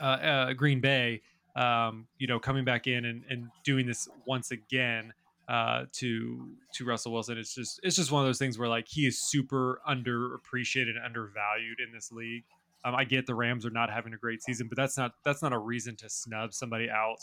uh, 0.00 0.52
Green 0.54 0.80
Bay. 0.80 1.22
you 1.56 2.26
know, 2.26 2.38
coming 2.40 2.64
back 2.64 2.86
in 2.86 3.04
and, 3.04 3.22
and 3.28 3.48
doing 3.64 3.86
this 3.86 4.08
once 4.26 4.50
again 4.50 5.12
uh, 5.48 5.84
to 5.92 6.48
to 6.74 6.84
Russell 6.84 7.12
Wilson. 7.12 7.38
It's 7.38 7.54
just 7.54 7.80
it's 7.82 7.96
just 7.96 8.10
one 8.10 8.22
of 8.22 8.28
those 8.28 8.38
things 8.38 8.58
where 8.58 8.68
like 8.68 8.86
he 8.88 9.06
is 9.06 9.20
super 9.20 9.80
underappreciated 9.88 10.90
and 10.90 11.04
undervalued 11.04 11.80
in 11.80 11.92
this 11.92 12.10
league. 12.10 12.44
Um, 12.84 12.94
I 12.94 13.04
get 13.04 13.26
the 13.26 13.34
Rams 13.34 13.64
are 13.64 13.70
not 13.70 13.90
having 13.90 14.12
a 14.12 14.16
great 14.16 14.42
season, 14.42 14.68
but 14.68 14.76
that's 14.76 14.96
not 14.96 15.12
that's 15.24 15.42
not 15.42 15.52
a 15.52 15.58
reason 15.58 15.96
to 15.96 16.08
snub 16.08 16.52
somebody 16.52 16.88
out 16.90 17.18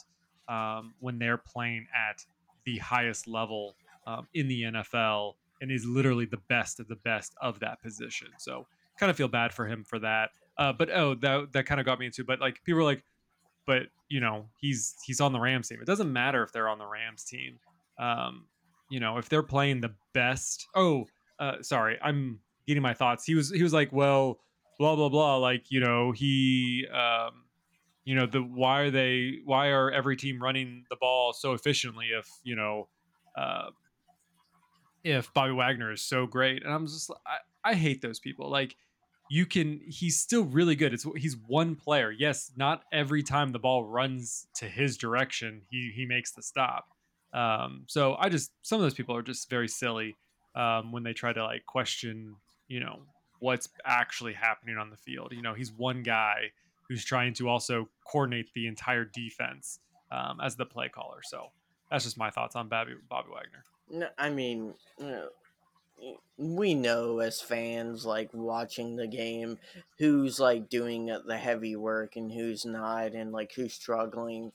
um, 0.48 0.94
when 1.00 1.20
they're 1.20 1.38
playing 1.38 1.88
at 1.96 2.26
the 2.66 2.78
highest 2.80 3.28
level 3.28 3.76
um, 4.08 4.28
in 4.34 4.48
the 4.48 4.64
NFL 4.64 5.34
and 5.62 5.72
is 5.72 5.86
literally 5.86 6.26
the 6.26 6.40
best 6.50 6.80
of 6.80 6.88
the 6.88 6.96
best 6.98 7.36
of 7.42 7.60
that 7.60 7.82
position. 7.82 8.28
So 8.38 8.66
kind 9.00 9.10
of 9.10 9.16
feel 9.18 9.28
bad 9.28 9.54
for 9.54 9.68
him 9.68 9.84
for 9.84 10.00
that. 10.00 10.32
Uh, 10.58 10.74
but 10.74 10.90
oh, 10.90 11.16
that 11.16 11.54
that 11.54 11.66
kind 11.66 11.80
of 11.80 11.86
got 11.86 12.00
me 12.00 12.08
into. 12.08 12.24
But 12.24 12.40
like 12.40 12.64
people 12.64 12.80
are 12.80 12.84
like, 12.84 13.04
but 13.66 13.84
you 14.10 14.20
know 14.20 14.48
he's 14.58 14.96
he's 15.06 15.22
on 15.22 15.34
the 15.34 15.40
Rams 15.40 15.68
team. 15.68 15.80
It 15.82 15.88
doesn't 15.88 16.12
matter 16.12 16.44
if 16.44 16.52
they're 16.52 16.70
on 16.70 16.80
the 16.80 16.88
Rams 16.88 17.24
team 17.24 17.60
um, 18.02 18.46
you 18.90 19.00
know, 19.00 19.18
if 19.18 19.30
they're 19.30 19.44
playing 19.44 19.80
the 19.80 19.94
best. 20.14 20.68
Oh, 20.76 21.06
uh, 21.40 21.62
sorry, 21.62 21.98
I'm 22.02 22.40
getting 22.68 22.84
my 22.84 22.94
thoughts. 22.94 23.26
He 23.26 23.36
was 23.36 23.50
he 23.52 23.64
was 23.64 23.72
like, 23.72 23.94
well, 23.94 24.40
blah 24.82 24.96
blah 24.96 25.10
blah. 25.10 25.38
Like 25.38 25.70
you 25.70 25.80
know, 25.80 26.12
he, 26.12 26.88
um, 26.94 27.46
you 28.04 28.16
know, 28.16 28.26
the 28.26 28.42
why 28.42 28.82
are 28.82 28.92
they 28.92 29.40
why 29.46 29.68
are 29.68 29.92
every 29.92 30.16
team 30.16 30.42
running 30.42 30.86
the 30.90 30.96
ball 30.96 31.34
so 31.34 31.54
efficiently 31.54 32.08
if 32.08 32.28
you 32.44 32.56
know, 32.56 32.90
uh, 33.38 33.70
if 35.04 35.34
Bobby 35.34 35.54
Wagner 35.54 35.92
is 35.92 36.02
so 36.02 36.26
great? 36.26 36.64
And 36.64 36.74
I'm 36.74 36.88
just 36.88 37.12
I, 37.26 37.72
I 37.72 37.74
hate 37.76 38.02
those 38.02 38.20
people. 38.20 38.50
Like 38.50 38.76
you 39.30 39.46
can 39.46 39.80
he's 39.88 40.20
still 40.20 40.44
really 40.44 40.76
good 40.76 40.94
it's 40.94 41.06
he's 41.16 41.38
one 41.48 41.74
player 41.74 42.12
yes 42.12 42.52
not 42.58 42.84
every 42.92 43.24
time 43.24 43.54
the 43.54 43.60
ball 43.60 43.86
runs 43.86 44.46
to 44.54 44.66
his 44.66 44.98
direction 44.98 45.62
he 45.70 45.90
he 45.96 46.06
makes 46.06 46.34
the 46.34 46.44
stop 46.44 46.84
um, 47.34 47.86
so 47.88 48.16
I 48.20 48.30
just 48.30 48.52
some 48.62 48.78
of 48.78 48.84
those 48.84 48.94
people 48.94 49.16
are 49.16 49.22
just 49.22 49.50
very 49.50 49.68
silly 49.68 50.18
um, 50.56 50.92
when 50.92 51.04
they 51.04 51.14
try 51.14 51.32
to 51.34 51.44
like 51.44 51.66
question, 51.66 52.36
you 52.68 52.80
know, 52.80 53.00
what's 53.42 53.68
actually 53.84 54.34
happening 54.34 54.78
on 54.78 54.90
the 54.90 54.96
field. 54.96 55.34
You 55.34 55.42
know, 55.42 55.54
he's 55.54 55.72
one 55.72 56.04
guy 56.04 56.52
who's 56.88 57.04
trying 57.04 57.34
to 57.34 57.50
also 57.50 57.90
coordinate 58.10 58.54
the 58.54 58.68
entire 58.68 59.04
defense 59.04 59.80
um, 60.12 60.40
as 60.42 60.56
the 60.56 60.66
play 60.66 60.90
caller. 60.90 61.22
So 61.24 61.48
that's 61.90 62.06
just 62.06 62.18
my 62.18 62.30
thoughts 62.30 62.56
on 62.56 62.70
Bobby 62.70 62.94
Bobby 63.10 63.30
Wagner. 63.34 63.64
No, 63.90 64.08
I 64.18 64.30
mean, 64.30 64.76
you 64.98 65.06
know, 65.06 65.30
we 66.38 66.74
know 66.74 67.20
as 67.20 67.42
fans, 67.42 68.06
like 68.06 68.30
watching 68.34 68.96
the 68.96 69.08
game, 69.08 69.58
who's 69.98 70.40
like 70.40 70.70
doing 70.70 71.08
the 71.26 71.38
heavy 71.38 71.76
work 71.76 72.16
and 72.16 72.32
who's 72.32 72.66
not, 72.66 73.14
and 73.14 73.32
like 73.32 73.54
who's 73.54 73.74
struggling 73.74 74.52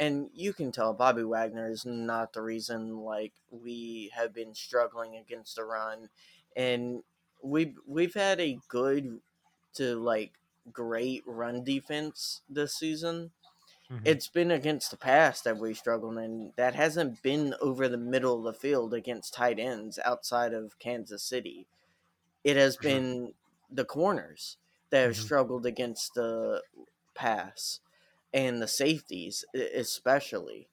and 0.00 0.30
you 0.34 0.54
can 0.54 0.72
tell 0.72 0.94
Bobby 0.94 1.22
Wagner 1.22 1.70
is 1.70 1.84
not 1.84 2.32
the 2.32 2.40
reason 2.40 2.96
like 3.00 3.34
we 3.50 4.10
have 4.14 4.32
been 4.32 4.54
struggling 4.54 5.16
against 5.16 5.56
the 5.56 5.64
run, 5.64 6.08
and 6.56 7.02
we've 7.42 7.74
we've 7.86 8.14
had 8.14 8.40
a 8.40 8.58
good 8.68 9.20
to 9.74 9.96
like 9.96 10.32
great 10.72 11.22
run 11.26 11.64
defense 11.64 12.42
this 12.48 12.74
season. 12.74 13.30
Mm-hmm. 13.90 14.02
It's 14.04 14.28
been 14.28 14.50
against 14.52 14.90
the 14.90 14.96
pass 14.96 15.40
that 15.42 15.58
we 15.58 15.74
struggled, 15.74 16.16
and 16.18 16.52
that 16.56 16.74
hasn't 16.74 17.22
been 17.22 17.54
over 17.60 17.88
the 17.88 17.96
middle 17.96 18.38
of 18.38 18.44
the 18.54 18.58
field 18.58 18.94
against 18.94 19.34
tight 19.34 19.58
ends 19.58 19.98
outside 20.04 20.52
of 20.52 20.78
Kansas 20.78 21.24
City. 21.24 21.66
It 22.44 22.56
has 22.56 22.76
For 22.76 22.82
been 22.82 23.16
sure. 23.16 23.32
the 23.72 23.84
corners 23.84 24.58
that 24.90 25.02
have 25.02 25.12
mm-hmm. 25.12 25.22
struggled 25.22 25.66
against 25.66 26.14
the 26.14 26.62
pass 27.14 27.80
and 28.32 28.62
the 28.62 28.68
safeties 28.68 29.44
especially. 29.54 30.68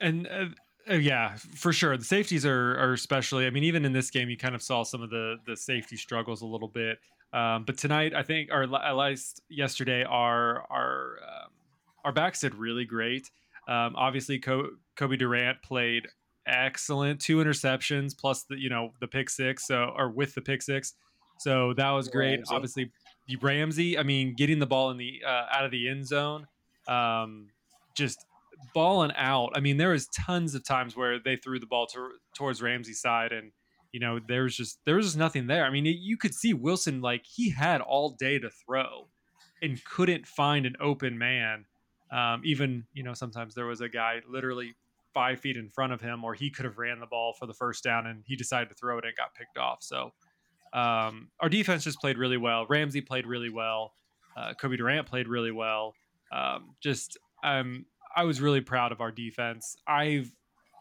And 0.00 0.26
uh, 0.26 0.30
uh, 0.30 0.48
yeah, 0.90 1.36
for 1.54 1.72
sure, 1.72 1.96
the 1.96 2.04
safeties 2.04 2.46
are 2.46 2.78
are 2.78 2.92
especially. 2.92 3.46
I 3.46 3.50
mean, 3.50 3.64
even 3.64 3.84
in 3.84 3.92
this 3.92 4.10
game, 4.10 4.28
you 4.28 4.36
kind 4.36 4.54
of 4.54 4.62
saw 4.62 4.82
some 4.82 5.02
of 5.02 5.10
the 5.10 5.36
the 5.46 5.56
safety 5.56 5.96
struggles 5.96 6.42
a 6.42 6.46
little 6.46 6.68
bit. 6.68 6.98
Um, 7.32 7.64
but 7.64 7.76
tonight, 7.76 8.14
I 8.14 8.22
think, 8.22 8.50
or 8.50 8.62
at 8.62 8.96
least 8.96 9.42
yesterday, 9.48 10.04
our 10.04 10.64
our 10.70 11.16
um, 11.22 11.50
our 12.04 12.12
backs 12.12 12.40
did 12.40 12.54
really 12.54 12.84
great. 12.84 13.30
Um, 13.68 13.94
obviously, 13.96 14.38
Co- 14.38 14.70
Cobie 14.96 15.18
Durant 15.18 15.62
played 15.62 16.08
excellent, 16.46 17.20
two 17.20 17.36
interceptions 17.38 18.16
plus 18.18 18.44
the 18.44 18.58
you 18.58 18.70
know 18.70 18.92
the 19.00 19.08
pick 19.08 19.28
six, 19.30 19.66
so 19.66 19.92
or 19.96 20.10
with 20.10 20.34
the 20.34 20.40
pick 20.40 20.62
six, 20.62 20.94
so 21.38 21.74
that 21.74 21.90
was 21.90 22.08
great. 22.08 22.38
Ramsey. 22.38 22.54
Obviously, 22.54 22.92
Ramsey, 23.42 23.98
I 23.98 24.02
mean, 24.02 24.34
getting 24.36 24.58
the 24.58 24.66
ball 24.66 24.90
in 24.90 24.96
the 24.96 25.20
uh, 25.26 25.46
out 25.52 25.64
of 25.64 25.70
the 25.70 25.88
end 25.88 26.06
zone 26.06 26.46
um, 26.88 27.48
just 27.94 28.24
balling 28.74 29.12
out. 29.16 29.52
I 29.54 29.60
mean, 29.60 29.76
there 29.76 29.90
was 29.90 30.06
tons 30.08 30.54
of 30.54 30.64
times 30.64 30.96
where 30.96 31.18
they 31.18 31.36
threw 31.36 31.58
the 31.58 31.66
ball 31.66 31.86
to, 31.88 32.10
towards 32.36 32.62
Ramsey's 32.62 33.00
side, 33.00 33.32
and 33.32 33.52
you 33.92 34.00
know 34.00 34.20
there 34.26 34.42
was 34.42 34.56
just 34.56 34.80
there 34.84 34.96
was 34.96 35.06
just 35.06 35.16
nothing 35.16 35.46
there. 35.46 35.64
I 35.64 35.70
mean, 35.70 35.86
it, 35.86 35.96
you 35.98 36.16
could 36.16 36.34
see 36.34 36.54
Wilson 36.54 37.00
like 37.00 37.24
he 37.24 37.50
had 37.50 37.80
all 37.80 38.10
day 38.18 38.38
to 38.38 38.50
throw, 38.50 39.08
and 39.62 39.82
couldn't 39.84 40.26
find 40.26 40.66
an 40.66 40.76
open 40.80 41.18
man. 41.18 41.64
Um, 42.10 42.42
even 42.44 42.84
you 42.92 43.02
know 43.02 43.14
sometimes 43.14 43.54
there 43.54 43.66
was 43.66 43.80
a 43.80 43.88
guy 43.88 44.20
literally 44.28 44.74
five 45.14 45.40
feet 45.40 45.56
in 45.56 45.68
front 45.68 45.92
of 45.92 46.00
him, 46.00 46.24
or 46.24 46.34
he 46.34 46.50
could 46.50 46.64
have 46.64 46.78
ran 46.78 47.00
the 47.00 47.06
ball 47.06 47.34
for 47.38 47.46
the 47.46 47.54
first 47.54 47.82
down, 47.84 48.06
and 48.06 48.22
he 48.26 48.36
decided 48.36 48.68
to 48.68 48.74
throw 48.74 48.98
it 48.98 49.04
and 49.04 49.16
got 49.16 49.34
picked 49.34 49.58
off. 49.58 49.78
So 49.82 50.12
um, 50.72 51.28
our 51.40 51.48
defense 51.48 51.84
just 51.84 52.00
played 52.00 52.18
really 52.18 52.36
well. 52.36 52.66
Ramsey 52.68 53.00
played 53.00 53.26
really 53.26 53.50
well. 53.50 53.92
Uh, 54.36 54.54
Cobie 54.54 54.76
Durant 54.76 55.06
played 55.06 55.26
really 55.26 55.50
well. 55.50 55.94
Um, 56.32 56.74
just 56.80 57.18
um, 57.42 57.86
I 58.18 58.24
was 58.24 58.40
really 58.40 58.60
proud 58.60 58.90
of 58.90 59.00
our 59.00 59.12
defense. 59.12 59.76
I've 59.86 60.32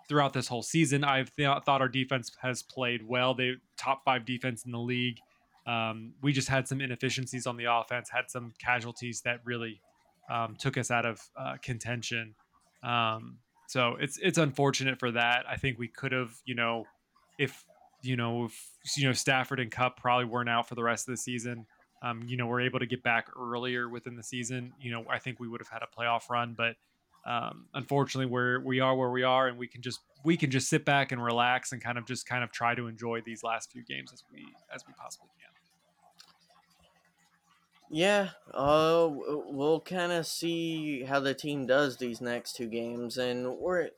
throughout 0.10 0.34
this 0.34 0.48
whole 0.48 0.64
season, 0.64 1.04
I've 1.04 1.32
th- 1.36 1.64
thought 1.66 1.82
our 1.82 1.88
defense 1.88 2.32
has 2.42 2.64
played 2.64 3.08
well. 3.08 3.36
They 3.36 3.54
top 3.78 4.04
five 4.04 4.26
defense 4.26 4.66
in 4.66 4.72
the 4.72 4.80
league. 4.80 5.20
Um, 5.68 6.14
we 6.24 6.34
just 6.34 6.48
had 6.50 6.68
some 6.68 6.82
inefficiencies 6.82 7.46
on 7.46 7.56
the 7.56 7.66
offense, 7.66 8.10
had 8.10 8.32
some 8.32 8.54
casualties 8.58 9.22
that 9.22 9.42
really 9.46 9.82
um, 10.32 10.56
took 10.58 10.80
us 10.80 10.90
out 10.90 11.06
of 11.06 11.22
uh, 11.38 11.58
contention. 11.62 12.34
Um, 12.82 13.38
so 13.68 13.98
it's 14.00 14.18
it's 14.18 14.40
unfortunate 14.40 14.98
for 14.98 15.12
that. 15.12 15.46
I 15.48 15.58
think 15.58 15.78
we 15.78 15.90
could 15.90 16.14
have, 16.14 16.34
you 16.44 16.56
know, 16.56 16.86
if 17.38 17.64
you 18.02 18.16
know, 18.16 18.46
if 18.46 18.72
you 18.98 19.06
know 19.06 19.14
Stafford 19.14 19.60
and 19.60 19.70
Kupp 19.70 19.98
probably 20.02 20.26
weren't 20.26 20.50
out 20.50 20.68
for 20.68 20.74
the 20.74 20.84
rest 20.84 21.08
of 21.08 21.14
the 21.14 21.18
season 21.18 21.68
um, 22.02 22.24
you 22.28 22.38
know, 22.38 22.46
we're 22.46 22.62
able 22.62 22.80
to 22.80 22.86
get 22.86 23.04
back 23.04 23.30
earlier 23.38 23.90
within 23.90 24.16
the 24.16 24.24
season, 24.24 24.74
you 24.80 24.92
know, 24.92 25.06
I 25.10 25.20
think 25.20 25.40
we 25.40 25.48
would 25.48 25.62
have 25.62 25.70
had 25.70 25.82
a 25.82 25.88
playoff 25.88 26.30
run. 26.30 26.54
But 26.56 26.76
um, 27.28 27.66
unfortunately, 27.74 28.32
we're 28.32 28.62
we 28.62 28.80
are 28.80 28.96
where 28.96 29.12
we 29.12 29.24
are, 29.24 29.50
and 29.50 29.58
we 29.58 29.68
can 29.68 29.82
just 29.82 30.00
we 30.24 30.38
can 30.38 30.50
just 30.50 30.70
sit 30.70 30.86
back 30.86 31.12
and 31.12 31.22
relax 31.22 31.74
and 31.74 31.84
kind 31.84 31.98
of 31.98 32.06
just 32.08 32.26
kind 32.26 32.44
of 32.44 32.52
try 32.52 32.74
to 32.74 32.88
enjoy 32.88 33.22
these 33.22 33.44
last 33.44 33.72
few 33.72 33.84
games 33.84 34.14
as 34.14 34.24
we 34.32 34.48
as 34.74 34.86
we 34.88 34.94
possibly 34.94 35.28
can. 35.38 35.48
Yeah, 37.90 38.30
uh, 38.54 39.10
we'll 39.12 39.82
kind 39.82 40.12
of 40.12 40.26
see 40.26 41.04
how 41.04 41.20
the 41.20 41.34
team 41.34 41.66
does 41.66 41.98
these 41.98 42.22
next 42.22 42.56
two 42.56 42.68
games, 42.68 43.18
and 43.18 43.58
we're 43.58 43.90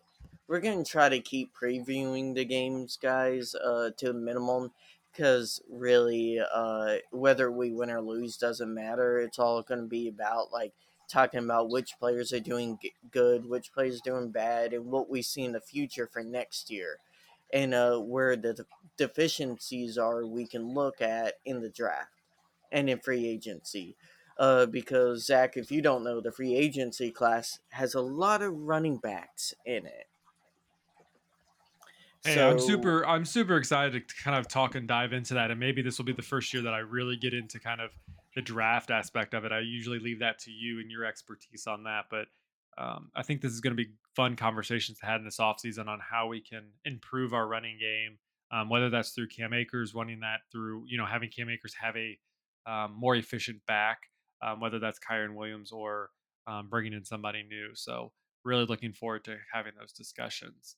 we're 0.48 0.60
gonna 0.60 0.84
try 0.84 1.08
to 1.08 1.20
keep 1.20 1.52
previewing 1.54 2.34
the 2.34 2.46
games, 2.46 2.98
guys, 3.00 3.54
uh, 3.54 3.92
to 3.98 4.10
a 4.10 4.14
minimum, 4.14 4.72
because 5.12 5.62
really, 5.70 6.40
uh, 6.40 6.96
whether 7.12 7.52
we 7.52 7.72
win 7.72 7.92
or 7.92 8.02
lose 8.02 8.38
doesn't 8.38 8.74
matter. 8.74 9.20
It's 9.20 9.38
all 9.38 9.62
gonna 9.62 9.84
be 9.84 10.08
about 10.08 10.52
like 10.52 10.74
talking 11.10 11.44
about 11.44 11.70
which 11.70 11.98
players 12.00 12.32
are 12.32 12.40
doing 12.40 12.78
good, 13.12 13.46
which 13.50 13.74
players 13.74 13.98
are 13.98 14.10
doing 14.10 14.32
bad, 14.32 14.74
and 14.74 14.86
what 14.86 15.10
we 15.10 15.22
see 15.22 15.44
in 15.44 15.52
the 15.52 15.60
future 15.60 16.08
for 16.12 16.24
next 16.24 16.70
year, 16.70 17.00
and 17.52 17.74
uh, 17.74 17.98
where 17.98 18.36
the 18.36 18.66
deficiencies 18.98 19.98
are 19.98 20.26
we 20.26 20.46
can 20.46 20.74
look 20.74 21.02
at 21.02 21.36
in 21.46 21.62
the 21.62 21.70
draft 21.70 22.12
and 22.72 22.90
in 22.90 23.00
free 23.00 23.28
agency. 23.28 23.96
Uh, 24.38 24.66
because 24.66 25.26
Zach, 25.26 25.58
if 25.58 25.70
you 25.70 25.82
don't 25.82 26.04
know, 26.04 26.22
the 26.22 26.32
free 26.32 26.56
agency 26.56 27.12
class 27.12 27.60
has 27.72 27.94
a 27.94 28.02
lot 28.02 28.42
of 28.42 28.54
running 28.54 28.98
backs 28.98 29.54
in 29.66 29.86
it. 29.86 30.08
Hey, 32.24 32.36
so, 32.36 32.50
I'm 32.50 32.60
super 32.60 33.06
I'm 33.06 33.26
super 33.26 33.56
excited 33.56 34.08
to 34.08 34.16
kind 34.24 34.38
of 34.38 34.48
talk 34.48 34.76
and 34.76 34.88
dive 34.88 35.14
into 35.14 35.34
that, 35.36 35.52
and 35.52 35.60
maybe 35.60 35.82
this 35.82 35.98
will 35.98 36.06
be 36.06 36.14
the 36.14 36.22
first 36.22 36.54
year 36.54 36.64
that 36.64 36.74
I 36.74 36.80
really 36.80 37.16
get 37.16 37.34
into 37.34 37.60
kind 37.60 37.82
of 37.82 37.92
the 38.36 38.42
draft 38.42 38.92
aspect 38.92 39.34
of 39.34 39.46
it. 39.46 39.52
I 39.52 39.60
usually 39.60 40.00
leave 40.00 40.20
that 40.20 40.40
to 40.40 40.52
you 40.52 40.80
and 40.80 40.92
your 40.92 41.06
expertise 41.06 41.66
on 41.68 41.84
that, 41.84 42.06
but 42.10 42.28
um, 42.78 43.10
I 43.16 43.24
think 43.24 43.42
this 43.42 43.52
is 43.52 43.60
going 43.60 43.76
to 43.76 43.84
be 43.84 43.92
fun 44.16 44.36
conversations 44.36 45.00
to 45.00 45.06
have 45.06 45.20
in 45.20 45.26
this 45.26 45.38
offseason 45.38 45.88
on 45.88 46.00
how 46.00 46.28
we 46.28 46.42
can 46.42 46.70
improve 46.86 47.34
our 47.34 47.48
running 47.48 47.78
game, 47.80 48.18
um, 48.52 48.70
whether 48.70 48.90
that's 48.90 49.12
through 49.12 49.28
Cam 49.28 49.54
Akers, 49.54 49.94
running 49.94 50.22
that 50.22 50.42
through, 50.52 50.86
you 50.88 50.98
know, 50.98 51.06
having 51.06 51.30
Cam 51.30 51.50
Akers 51.50 51.76
have 51.80 51.96
a 51.98 52.18
um, 52.66 52.96
more 52.98 53.16
efficient 53.16 53.60
back, 53.68 54.00
um, 54.42 54.60
whether 54.60 54.80
that's 54.80 55.00
Kyren 55.00 55.36
Williams 55.36 55.72
or 55.72 56.10
um, 56.48 56.70
bringing 56.70 56.94
in 56.94 57.04
somebody 57.04 57.44
new. 57.44 57.70
So, 57.74 58.12
really 58.46 58.66
looking 58.66 58.94
forward 58.94 59.26
to 59.26 59.36
having 59.52 59.74
those 59.78 59.92
discussions. 59.92 60.78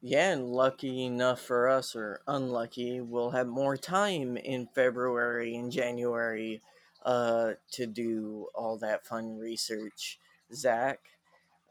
Yeah, 0.00 0.32
and 0.32 0.46
lucky 0.52 1.04
enough 1.04 1.40
for 1.40 1.68
us, 1.68 1.96
or 1.96 2.20
unlucky, 2.26 3.00
we'll 3.00 3.30
have 3.30 3.48
more 3.48 3.76
time 3.76 4.36
in 4.36 4.68
February 4.74 5.56
and 5.56 5.72
January 5.72 6.62
uh, 7.04 7.54
to 7.72 7.86
do 7.86 8.46
all 8.54 8.78
that 8.78 9.04
fun 9.06 9.38
research. 9.38 10.18
Zach, 10.54 11.00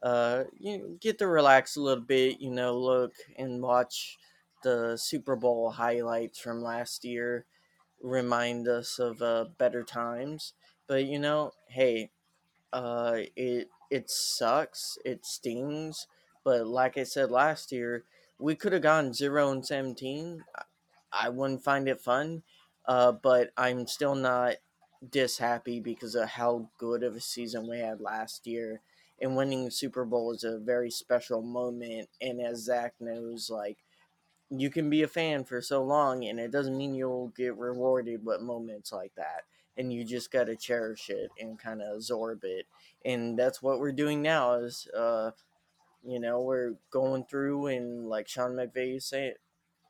uh, 0.02 0.44
you 0.58 0.98
get 1.00 1.18
to 1.18 1.28
relax 1.28 1.76
a 1.76 1.82
little 1.82 2.04
bit, 2.04 2.40
you 2.40 2.50
know, 2.50 2.78
look 2.78 3.14
and 3.38 3.62
watch 3.62 4.18
the 4.62 4.96
Super 4.98 5.36
Bowl 5.36 5.70
highlights 5.70 6.38
from 6.40 6.62
last 6.62 7.04
year, 7.04 7.46
remind 8.02 8.68
us 8.68 8.98
of 8.98 9.22
uh, 9.22 9.46
better 9.58 9.84
times. 9.84 10.54
But 10.88 11.06
you 11.06 11.18
know, 11.18 11.52
hey, 11.68 12.10
uh, 12.72 13.18
it 13.36 13.68
it 13.90 14.10
sucks, 14.10 14.98
it 15.04 15.24
stings. 15.24 16.06
But 16.44 16.66
like 16.66 16.96
I 16.98 17.04
said 17.04 17.30
last 17.30 17.72
year, 17.72 18.04
we 18.38 18.54
could 18.54 18.72
have 18.72 18.82
gone 18.82 19.12
zero 19.12 19.50
and 19.50 19.66
seventeen. 19.66 20.44
I 21.12 21.28
wouldn't 21.28 21.64
find 21.64 21.88
it 21.88 22.00
fun, 22.00 22.42
uh, 22.86 23.12
but 23.12 23.50
I'm 23.56 23.86
still 23.86 24.14
not 24.14 24.56
dis 25.10 25.38
happy 25.38 25.80
because 25.80 26.14
of 26.14 26.28
how 26.28 26.68
good 26.78 27.02
of 27.02 27.16
a 27.16 27.20
season 27.20 27.68
we 27.68 27.78
had 27.78 28.00
last 28.00 28.46
year. 28.46 28.80
And 29.20 29.36
winning 29.36 29.64
the 29.64 29.70
Super 29.70 30.04
Bowl 30.04 30.32
is 30.32 30.44
a 30.44 30.58
very 30.58 30.90
special 30.90 31.42
moment. 31.42 32.08
And 32.20 32.40
as 32.40 32.64
Zach 32.64 32.94
knows, 33.00 33.50
like 33.50 33.78
you 34.50 34.70
can 34.70 34.88
be 34.88 35.02
a 35.02 35.08
fan 35.08 35.44
for 35.44 35.60
so 35.60 35.82
long, 35.82 36.24
and 36.24 36.38
it 36.38 36.50
doesn't 36.50 36.76
mean 36.76 36.94
you'll 36.94 37.32
get 37.36 37.56
rewarded 37.56 38.24
with 38.24 38.40
moments 38.40 38.92
like 38.92 39.12
that. 39.16 39.42
And 39.76 39.92
you 39.92 40.04
just 40.04 40.30
got 40.30 40.44
to 40.44 40.56
cherish 40.56 41.08
it 41.08 41.30
and 41.40 41.58
kind 41.58 41.82
of 41.82 41.96
absorb 41.96 42.40
it. 42.44 42.66
And 43.04 43.38
that's 43.38 43.62
what 43.62 43.78
we're 43.78 43.92
doing 43.92 44.22
now. 44.22 44.54
Is 44.54 44.88
uh, 44.96 45.30
you 46.04 46.20
know, 46.20 46.40
we're 46.40 46.74
going 46.90 47.24
through, 47.24 47.66
and 47.66 48.08
like 48.08 48.28
Sean 48.28 48.52
McVay 48.52 48.96
is, 48.96 49.06
say, 49.06 49.34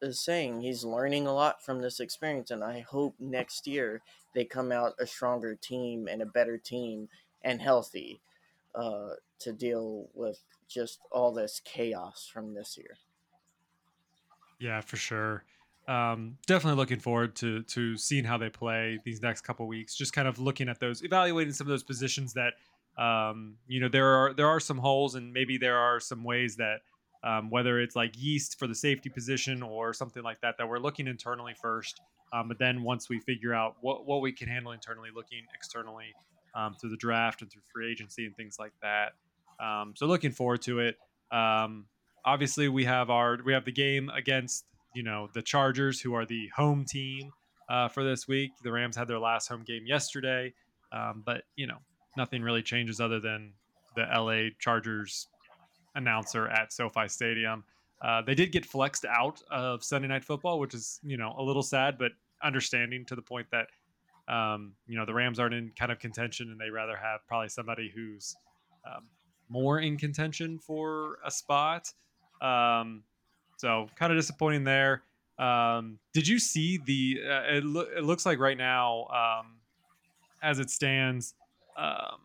is 0.01 0.21
saying, 0.21 0.61
he's 0.61 0.85
learning 0.85 1.27
a 1.27 1.35
lot 1.35 1.63
from 1.65 1.81
this 1.81 2.01
experience. 2.01 2.51
And 2.51 2.63
I 2.63 2.81
hope 2.81 3.15
next 3.19 3.67
year 3.67 4.03
they 4.35 4.45
come 4.45 4.73
out 4.73 4.95
a 4.99 5.07
stronger 5.07 5.55
team 5.55 6.09
and 6.09 6.23
a 6.23 6.27
better 6.27 6.59
team 6.59 7.09
and 7.43 7.61
healthy 7.61 8.21
uh, 8.75 9.11
to 9.41 9.53
deal 9.53 10.09
with 10.15 10.41
just 10.69 11.01
all 11.11 11.33
this 11.33 11.61
chaos 11.65 12.29
from 12.33 12.55
this 12.55 12.77
year. 12.77 12.97
Yeah, 14.61 14.81
for 14.81 14.97
sure. 14.97 15.45
Um, 15.87 16.37
definitely 16.47 16.77
looking 16.77 16.99
forward 16.99 17.35
to 17.37 17.63
to 17.63 17.97
seeing 17.97 18.25
how 18.25 18.37
they 18.37 18.51
play 18.51 18.99
these 19.05 19.23
next 19.23 19.41
couple 19.41 19.67
weeks. 19.67 19.97
Just 19.97 20.13
kind 20.13 20.29
of 20.29 20.39
looking 20.39 20.69
at 20.69 20.81
those, 20.81 21.03
evaluating 21.03 21.55
some 21.55 21.67
of 21.67 21.71
those 21.71 21.83
positions 21.83 22.35
that 22.35 22.55
um, 22.99 23.57
you 23.67 23.81
know 23.81 23.89
there 23.89 24.07
are 24.07 24.35
there 24.35 24.49
are 24.49 24.61
some 24.61 24.79
holes 24.79 25.15
and 25.15 25.33
maybe 25.33 25.57
there 25.57 25.79
are 25.79 26.01
some 26.01 26.25
ways 26.25 26.57
that 26.57 26.81
um, 27.25 27.51
whether 27.51 27.81
it's 27.81 27.97
like 27.97 28.13
Yeast 28.17 28.59
for 28.59 28.67
the 28.67 28.75
safety 28.75 29.09
position 29.09 29.63
or 29.63 29.93
something 29.93 30.23
like 30.23 30.41
that 30.41 30.57
that 30.59 30.69
we're 30.69 30.79
looking 30.79 31.07
internally 31.07 31.55
first 31.61 32.01
um, 32.33 32.49
but 32.49 32.59
then 32.59 32.83
once 32.83 33.09
we 33.09 33.21
figure 33.21 33.55
out 33.55 33.77
what, 33.81 34.07
what 34.07 34.21
we 34.21 34.33
can 34.33 34.49
handle 34.49 34.73
internally 34.73 35.11
looking 35.15 35.43
externally 35.55 36.15
um, 36.55 36.75
through 36.75 36.91
the 36.91 36.97
draft 36.97 37.43
and 37.43 37.51
through 37.51 37.63
free 37.73 37.91
agency 37.91 38.27
and 38.27 38.37
things 38.37 38.57
like 38.59 38.73
that. 38.83 39.13
Um, 39.65 39.95
so 39.97 40.07
looking 40.07 40.33
forward 40.33 40.63
to 40.63 40.81
it. 40.81 40.97
Um, 41.31 41.87
obviously 42.25 42.69
we 42.69 42.85
have 42.85 43.11
our 43.11 43.39
we 43.45 43.53
have 43.53 43.65
the 43.65 43.73
game 43.73 44.11
against 44.11 44.65
you 44.95 45.03
know 45.03 45.29
the 45.35 45.43
chargers 45.43 46.01
who 46.01 46.15
are 46.15 46.27
the 46.27 46.49
home 46.55 46.85
team 46.85 47.33
uh, 47.69 47.89
for 47.89 48.05
this 48.05 48.29
week. 48.29 48.51
The 48.63 48.73
rams 48.73 48.97
had 48.97 49.09
their 49.09 49.19
last 49.19 49.49
home 49.49 49.63
game 49.63 49.87
yesterday. 49.87 50.53
But 50.91 51.45
you 51.57 51.67
know 51.67 51.79
nothing 52.19 52.43
really 52.43 52.63
changes 52.63 53.01
other 53.01 53.19
than 53.21 53.53
the 53.97 54.03
LA 54.03 54.51
Chargers 54.59 55.29
announcer 55.95 56.49
at 56.49 56.73
SoFi 56.73 57.09
Stadium. 57.09 57.65
Uh, 58.03 58.21
they 58.23 58.35
did 58.35 58.53
get 58.53 58.67
flexed 58.67 59.07
out 59.07 59.43
of 59.51 59.83
Sunday 59.83 60.09
Night 60.09 60.25
Football, 60.25 60.61
which 60.61 60.75
is 60.75 61.01
you 61.03 61.17
know 61.17 61.35
a 61.39 61.43
little 61.43 61.63
sad, 61.63 61.97
but 61.99 62.13
understanding 62.43 63.05
to 63.07 63.17
the 63.17 63.23
point 63.23 63.47
that 63.51 63.69
um, 64.33 64.75
you 64.87 64.97
know 64.97 65.07
the 65.07 65.15
Rams 65.15 65.39
aren't 65.39 65.55
in 65.55 65.73
kind 65.79 65.91
of 65.91 65.99
contention, 65.99 66.51
and 66.51 66.61
they 66.61 66.71
rather 66.71 66.97
have 66.97 67.27
probably 67.27 67.49
somebody 67.49 67.91
who's 67.95 68.37
um, 68.87 69.05
more 69.49 69.81
in 69.81 69.97
contention 69.97 70.59
for 70.59 71.19
a 71.25 71.31
spot. 71.31 71.93
Um, 72.41 73.03
so 73.57 73.89
kind 73.97 74.13
of 74.13 74.19
disappointing 74.19 74.65
there. 74.65 75.03
Um, 75.39 75.99
did 76.13 76.29
you 76.29 76.39
see 76.39 76.79
the? 76.85 77.21
Uh, 77.25 77.57
it, 77.57 77.65
lo- 77.65 77.89
it, 77.97 78.05
looks 78.05 78.27
like 78.27 78.39
right 78.39 78.59
now, 78.59 79.07
um, 79.07 79.57
as 80.43 80.59
it 80.59 80.71
stands, 80.71 81.35
um, 81.79 82.19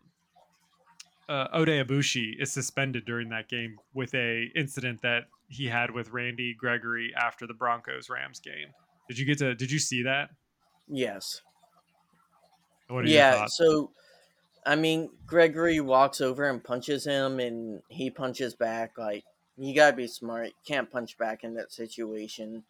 uh, 1.28 1.48
Oday 1.56 1.84
Aboushi 1.84 2.40
is 2.40 2.52
suspended 2.52 3.04
during 3.04 3.30
that 3.30 3.48
game 3.48 3.78
with 3.94 4.14
a 4.14 4.50
incident 4.54 5.00
that 5.02 5.24
he 5.48 5.66
had 5.66 5.90
with 5.90 6.10
Randy 6.10 6.54
Gregory 6.54 7.12
after 7.16 7.46
the 7.46 7.54
Broncos 7.54 8.10
Rams 8.10 8.40
game. 8.40 8.68
Did 9.08 9.18
you 9.18 9.24
get 9.24 9.38
to? 9.38 9.54
Did 9.54 9.70
you 9.70 9.78
see 9.78 10.02
that? 10.02 10.30
Yes. 10.88 11.40
yeah. 13.04 13.46
So, 13.46 13.90
I 14.66 14.76
mean, 14.76 15.10
Gregory 15.26 15.80
walks 15.80 16.20
over 16.20 16.48
and 16.48 16.62
punches 16.62 17.04
him, 17.04 17.40
and 17.40 17.80
he 17.88 18.10
punches 18.10 18.54
back. 18.54 18.98
Like 18.98 19.24
you 19.56 19.74
gotta 19.74 19.96
be 19.96 20.06
smart. 20.06 20.48
You 20.48 20.52
can't 20.66 20.90
punch 20.90 21.16
back 21.16 21.44
in 21.44 21.54
that 21.54 21.72
situation. 21.72 22.64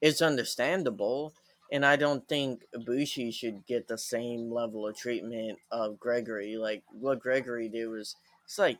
It's 0.00 0.22
understandable 0.22 1.34
and 1.72 1.84
I 1.86 1.96
don't 1.96 2.26
think 2.28 2.66
Aboushi 2.74 3.32
should 3.32 3.66
get 3.66 3.88
the 3.88 3.98
same 3.98 4.50
level 4.50 4.86
of 4.86 4.96
treatment 4.96 5.58
of 5.70 6.00
Gregory. 6.00 6.56
Like 6.56 6.84
what 6.90 7.20
Gregory 7.20 7.68
did 7.68 7.86
was, 7.88 8.16
it's 8.44 8.58
like 8.58 8.78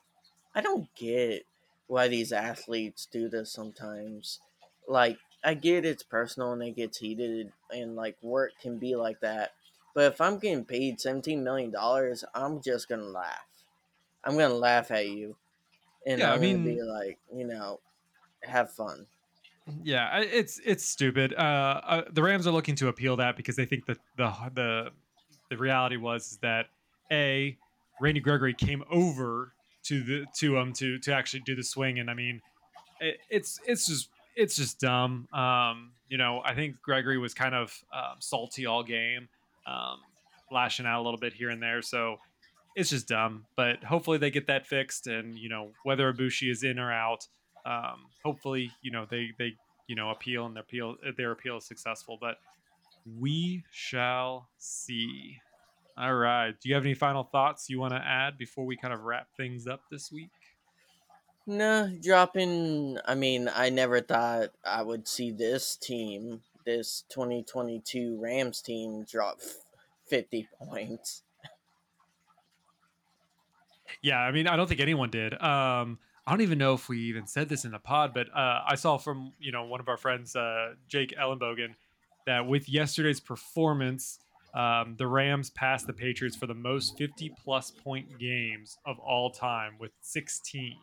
I 0.55 0.61
don't 0.61 0.93
get 0.95 1.47
why 1.87 2.09
these 2.09 2.33
athletes 2.33 3.07
do 3.07 3.29
this 3.29 3.53
sometimes. 3.53 4.41
Like 4.87 5.19
I 5.45 5.55
get 5.55 5.85
it's 5.85 6.03
personal 6.03 6.53
and 6.53 6.63
it 6.63 6.77
gets 6.77 6.99
heated 6.99 7.53
and 7.71 7.97
like 7.97 8.23
work 8.23 8.53
can 8.61 8.79
be 8.79 8.97
like 8.97 9.21
that. 9.21 9.53
But 9.95 10.13
if 10.13 10.21
I'm 10.21 10.39
getting 10.39 10.65
paid 10.65 11.01
seventeen 11.01 11.43
million 11.45 11.71
dollars, 11.71 12.25
I'm 12.35 12.61
just 12.63 12.89
gonna 12.89 13.03
laugh. 13.05 13.47
I'm 14.25 14.37
gonna 14.39 14.55
laugh 14.55 14.91
at 14.91 15.09
you, 15.09 15.37
and 16.07 16.23
yeah, 16.23 16.33
I'm 16.33 16.35
I 16.35 16.39
mean, 16.39 16.57
gonna 16.63 16.77
be 16.77 16.83
like, 16.83 17.19
you 17.35 17.47
know, 17.47 17.81
have 18.45 18.73
fun. 18.73 19.07
Yeah, 19.83 20.21
it's 20.21 20.61
it's 20.65 20.85
stupid. 20.85 21.35
Uh, 21.35 21.81
uh, 21.85 22.03
the 22.11 22.23
Rams 22.23 22.47
are 22.47 22.51
looking 22.51 22.75
to 22.77 22.89
appeal 22.89 23.17
that 23.17 23.37
because 23.37 23.57
they 23.57 23.67
think 23.67 23.87
that 23.87 23.99
the 24.17 24.33
the 24.55 24.91
the 25.49 25.57
reality 25.57 25.97
was 25.97 26.39
that 26.43 26.67
a 27.11 27.57
Randy 28.01 28.21
Gregory 28.21 28.55
came 28.55 28.83
over 28.91 29.53
to 29.85 30.03
the 30.03 30.27
to 30.39 30.57
him 30.57 30.73
to 30.75 30.99
to 30.99 31.15
actually 31.15 31.41
do 31.41 31.55
the 31.55 31.63
swing, 31.63 31.99
and 31.99 32.11
I 32.11 32.15
mean, 32.15 32.41
it, 33.01 33.19
it's 33.29 33.61
it's 33.67 33.87
just 33.87 34.09
it's 34.37 34.57
just 34.57 34.81
dumb. 34.81 35.29
Um, 35.33 35.93
you 36.09 36.19
know, 36.19 36.43
I 36.45 36.55
think 36.55 36.81
Gregory 36.83 37.19
was 37.19 37.35
kind 37.35 37.55
of 37.55 37.77
um, 37.93 38.17
salty 38.19 38.67
all 38.67 38.83
game, 38.83 39.29
um, 39.67 39.99
lashing 40.51 40.87
out 40.87 41.01
a 41.01 41.03
little 41.03 41.21
bit 41.21 41.33
here 41.33 41.51
and 41.51 41.63
there. 41.63 41.83
So 41.83 42.19
it's 42.75 42.91
just 42.91 43.09
dumb. 43.09 43.45
But 43.57 43.85
hopefully 43.85 44.19
they 44.19 44.31
get 44.31 44.47
that 44.47 44.67
fixed, 44.67 45.07
and 45.07 45.39
you 45.39 45.49
know 45.49 45.71
whether 45.85 46.13
Aboushi 46.13 46.51
is 46.51 46.63
in 46.63 46.79
or 46.79 46.93
out, 46.93 47.27
um, 47.65 48.07
hopefully 48.25 48.71
you 48.83 48.91
know 48.91 49.07
they 49.11 49.31
they 49.39 49.55
you 49.87 49.97
know 49.97 50.11
appeal 50.11 50.47
and 50.47 50.55
their 50.55 50.63
appeal 50.63 50.97
their 51.17 51.33
appeal 51.33 51.59
is 51.59 51.65
successful. 51.65 52.19
But 52.21 52.39
we 53.19 53.65
shall 53.71 54.49
see. 54.59 55.39
All 55.97 56.15
right. 56.15 56.55
Do 56.61 56.69
you 56.69 56.75
have 56.75 56.85
any 56.85 56.95
final 56.95 57.25
thoughts 57.25 57.69
you 57.69 57.79
want 57.81 57.93
to 57.93 58.01
add 58.01 58.39
before 58.39 58.65
we 58.65 58.77
kind 58.77 58.95
of 58.95 59.03
wrap 59.03 59.29
things 59.37 59.67
up 59.67 59.83
this 59.91 60.11
week? 60.11 60.31
No, 61.47 61.91
dropping. 62.01 62.99
I 63.05 63.15
mean, 63.15 63.51
I 63.55 63.71
never 63.71 64.01
thought 64.01 64.51
I 64.65 64.83
would 64.83 65.09
see 65.09 65.31
this 65.31 65.77
team, 65.77 66.43
this 66.65 67.05
2022 67.11 68.19
Rams 68.21 68.63
team, 68.63 69.05
drop 69.05 69.41
50 70.07 70.49
points. 70.59 71.23
Yeah, 74.03 74.19
I 74.19 74.31
mean, 74.31 74.47
I 74.47 74.57
don't 74.57 74.69
think 74.69 74.81
anyone 74.81 75.11
did. 75.11 75.41
Um, 75.43 75.99
I 76.31 76.33
don't 76.35 76.43
even 76.43 76.59
know 76.59 76.75
if 76.75 76.89
we 76.89 77.01
even 77.01 77.27
said 77.27 77.49
this 77.49 77.65
in 77.65 77.73
the 77.73 77.81
pod, 77.81 78.15
but 78.15 78.29
uh, 78.33 78.61
I 78.65 78.77
saw 78.77 78.99
from 78.99 79.33
you 79.41 79.51
know 79.51 79.65
one 79.65 79.81
of 79.81 79.89
our 79.89 79.97
friends, 79.97 80.37
uh, 80.37 80.75
Jake 80.87 81.13
Ellenbogen, 81.21 81.75
that 82.25 82.47
with 82.47 82.69
yesterday's 82.69 83.19
performance, 83.19 84.21
um, 84.55 84.95
the 84.97 85.09
Rams 85.09 85.51
passed 85.51 85.89
the 85.89 85.93
Patriots 85.93 86.37
for 86.37 86.47
the 86.47 86.55
most 86.55 86.97
50 86.97 87.35
plus 87.43 87.73
point 87.73 88.17
games 88.21 88.79
of 88.87 89.01
all 89.01 89.31
time 89.31 89.75
with 89.81 89.91
16. 90.03 90.77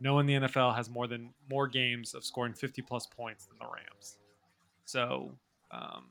No 0.00 0.14
one 0.14 0.28
in 0.28 0.42
the 0.42 0.48
NFL 0.48 0.74
has 0.74 0.90
more 0.90 1.06
than 1.06 1.32
more 1.48 1.68
games 1.68 2.12
of 2.12 2.24
scoring 2.24 2.52
50 2.52 2.82
plus 2.82 3.06
points 3.06 3.46
than 3.46 3.58
the 3.60 3.66
Rams. 3.66 4.18
So, 4.84 5.30
um, 5.70 6.06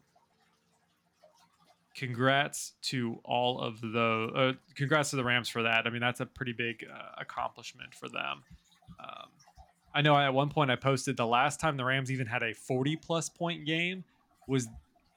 congrats 1.95 2.73
to 2.81 3.19
all 3.23 3.59
of 3.59 3.81
the 3.81 4.29
uh, 4.35 4.53
congrats 4.75 5.09
to 5.11 5.15
the 5.15 5.23
Rams 5.23 5.49
for 5.49 5.63
that. 5.63 5.85
I 5.85 5.89
mean, 5.89 6.01
that's 6.01 6.19
a 6.19 6.25
pretty 6.25 6.53
big 6.53 6.85
uh, 6.91 7.19
accomplishment 7.19 7.93
for 7.93 8.09
them. 8.09 8.43
Um, 8.99 9.27
I 9.93 10.01
know 10.01 10.17
at 10.17 10.33
one 10.33 10.49
point 10.49 10.71
I 10.71 10.75
posted 10.75 11.17
the 11.17 11.25
last 11.25 11.59
time 11.59 11.77
the 11.77 11.85
Rams 11.85 12.11
even 12.11 12.27
had 12.27 12.43
a 12.43 12.53
40 12.53 12.95
plus 12.97 13.29
point 13.29 13.65
game 13.65 14.03
was 14.47 14.67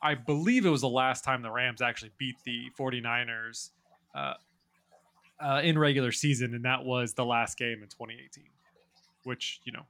I 0.03 0.15
believe 0.15 0.67
it 0.67 0.71
was 0.71 0.83
the 0.83 0.89
last 0.89 1.25
time 1.25 1.43
the 1.43 1.51
Rams 1.51 1.81
actually 1.81 2.11
beat 2.19 2.37
the 2.45 2.71
49ers 2.79 3.71
uh, 4.15 4.35
uh, 5.41 5.61
in 5.65 5.79
regular 5.79 6.13
season, 6.13 6.55
and 6.55 6.65
that 6.65 6.85
was 6.85 7.15
the 7.15 7.25
last 7.25 7.57
game 7.57 7.83
in 7.83 7.89
2018, 7.89 8.45
which 9.25 9.61
you 9.65 9.73
know 9.73 9.85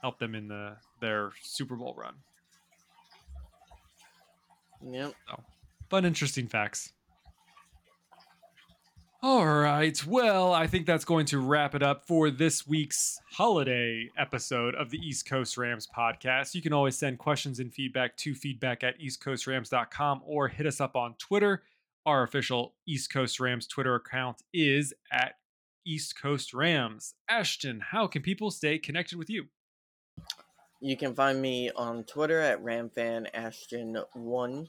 helped 0.00 0.20
them 0.20 0.34
in 0.34 0.48
the 0.48 0.76
their 1.00 1.32
Super 1.42 1.76
Bowl 1.76 1.94
run. 1.96 2.14
Yep. 4.86 5.14
So, 5.28 5.42
fun, 5.88 6.04
interesting 6.04 6.48
facts. 6.48 6.92
All 9.26 9.46
right. 9.46 10.06
Well, 10.06 10.52
I 10.52 10.66
think 10.66 10.84
that's 10.84 11.06
going 11.06 11.24
to 11.26 11.38
wrap 11.38 11.74
it 11.74 11.82
up 11.82 12.06
for 12.06 12.30
this 12.30 12.66
week's 12.66 13.18
holiday 13.32 14.10
episode 14.18 14.74
of 14.74 14.90
the 14.90 14.98
East 14.98 15.26
Coast 15.26 15.56
Rams 15.56 15.88
podcast. 15.96 16.54
You 16.54 16.60
can 16.60 16.74
always 16.74 16.98
send 16.98 17.18
questions 17.18 17.58
and 17.58 17.72
feedback 17.72 18.18
to 18.18 18.34
feedback 18.34 18.84
at 18.84 19.00
eastcoastrams.com 19.00 20.20
or 20.26 20.48
hit 20.48 20.66
us 20.66 20.78
up 20.78 20.94
on 20.94 21.14
Twitter. 21.14 21.62
Our 22.04 22.22
official 22.22 22.74
East 22.86 23.10
Coast 23.10 23.40
Rams 23.40 23.66
Twitter 23.66 23.94
account 23.94 24.42
is 24.52 24.92
at 25.10 25.36
East 25.86 26.20
Coast 26.20 26.52
Rams. 26.52 27.14
Ashton, 27.26 27.80
how 27.80 28.06
can 28.06 28.20
people 28.20 28.50
stay 28.50 28.78
connected 28.78 29.16
with 29.16 29.30
you? 29.30 29.46
You 30.82 30.98
can 30.98 31.14
find 31.14 31.40
me 31.40 31.70
on 31.74 32.04
Twitter 32.04 32.40
at 32.40 32.62
RamFanAshton1. 32.62 34.66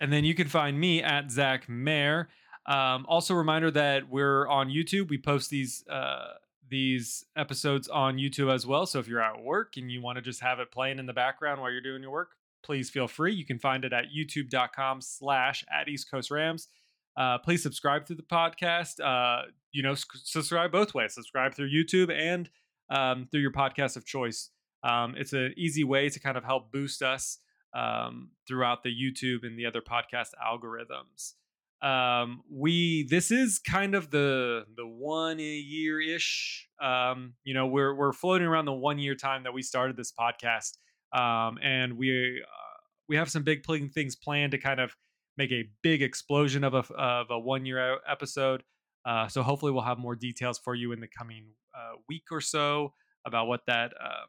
And 0.00 0.12
then 0.12 0.24
you 0.24 0.34
can 0.34 0.48
find 0.48 0.78
me 0.78 1.02
at 1.02 1.30
Zac 1.30 1.68
Mayer. 1.68 2.28
Um, 2.66 3.06
also, 3.08 3.34
reminder 3.34 3.70
that 3.70 4.08
we're 4.08 4.46
on 4.46 4.68
YouTube. 4.68 5.08
We 5.08 5.18
post 5.18 5.50
these 5.50 5.84
uh, 5.88 6.34
these 6.68 7.24
episodes 7.36 7.88
on 7.88 8.16
YouTube 8.16 8.52
as 8.52 8.66
well. 8.66 8.86
So 8.86 8.98
if 8.98 9.08
you're 9.08 9.22
at 9.22 9.42
work 9.42 9.76
and 9.76 9.90
you 9.90 10.02
want 10.02 10.16
to 10.16 10.22
just 10.22 10.40
have 10.40 10.60
it 10.60 10.70
playing 10.70 10.98
in 10.98 11.06
the 11.06 11.12
background 11.12 11.60
while 11.60 11.70
you're 11.70 11.80
doing 11.80 12.02
your 12.02 12.10
work, 12.10 12.32
please 12.62 12.90
feel 12.90 13.08
free. 13.08 13.32
You 13.34 13.46
can 13.46 13.58
find 13.58 13.84
it 13.84 13.92
at 13.92 14.06
youtube.com 14.14 15.00
slash 15.00 15.64
at 15.72 15.88
East 15.88 16.10
Coast 16.10 16.30
Rams. 16.30 16.68
Uh, 17.16 17.38
please 17.38 17.62
subscribe 17.62 18.06
to 18.06 18.14
the 18.14 18.22
podcast. 18.22 19.00
Uh, 19.00 19.46
you 19.72 19.82
know, 19.82 19.94
subscribe 19.94 20.70
both 20.70 20.94
ways. 20.94 21.14
Subscribe 21.14 21.54
through 21.54 21.70
YouTube 21.70 22.12
and 22.12 22.48
um, 22.90 23.28
through 23.30 23.40
your 23.40 23.52
podcast 23.52 23.96
of 23.96 24.04
choice. 24.04 24.50
Um, 24.84 25.14
it's 25.16 25.32
an 25.32 25.54
easy 25.56 25.84
way 25.84 26.08
to 26.08 26.20
kind 26.20 26.36
of 26.36 26.44
help 26.44 26.70
boost 26.70 27.02
us 27.02 27.38
um, 27.78 28.30
throughout 28.46 28.82
the 28.82 28.90
YouTube 28.90 29.44
and 29.44 29.58
the 29.58 29.66
other 29.66 29.80
podcast 29.80 30.28
algorithms. 30.42 31.34
Um 31.80 32.42
we 32.50 33.06
this 33.08 33.30
is 33.30 33.60
kind 33.60 33.94
of 33.94 34.10
the 34.10 34.64
the 34.76 34.84
one 34.84 35.38
year 35.38 36.00
ish 36.00 36.68
um 36.82 37.34
you 37.44 37.54
know 37.54 37.68
we're 37.68 37.94
we're 37.94 38.12
floating 38.12 38.48
around 38.48 38.64
the 38.64 38.72
one 38.72 38.98
year 38.98 39.14
time 39.14 39.44
that 39.44 39.52
we 39.52 39.62
started 39.62 39.96
this 39.96 40.12
podcast 40.12 40.72
um 41.16 41.56
and 41.62 41.96
we 41.96 42.42
uh, 42.44 42.76
we 43.08 43.14
have 43.14 43.30
some 43.30 43.44
big 43.44 43.64
things 43.94 44.16
planned 44.16 44.50
to 44.50 44.58
kind 44.58 44.80
of 44.80 44.96
make 45.36 45.52
a 45.52 45.68
big 45.84 46.02
explosion 46.02 46.64
of 46.64 46.74
a 46.74 46.82
of 46.94 47.28
a 47.30 47.38
one 47.38 47.64
year 47.64 47.98
episode. 48.08 48.64
Uh 49.04 49.28
so 49.28 49.44
hopefully 49.44 49.70
we'll 49.70 49.82
have 49.82 49.98
more 49.98 50.16
details 50.16 50.58
for 50.58 50.74
you 50.74 50.90
in 50.90 50.98
the 50.98 51.08
coming 51.16 51.46
uh, 51.76 51.94
week 52.08 52.24
or 52.32 52.40
so 52.40 52.92
about 53.24 53.46
what 53.46 53.60
that 53.68 53.92
um 54.04 54.26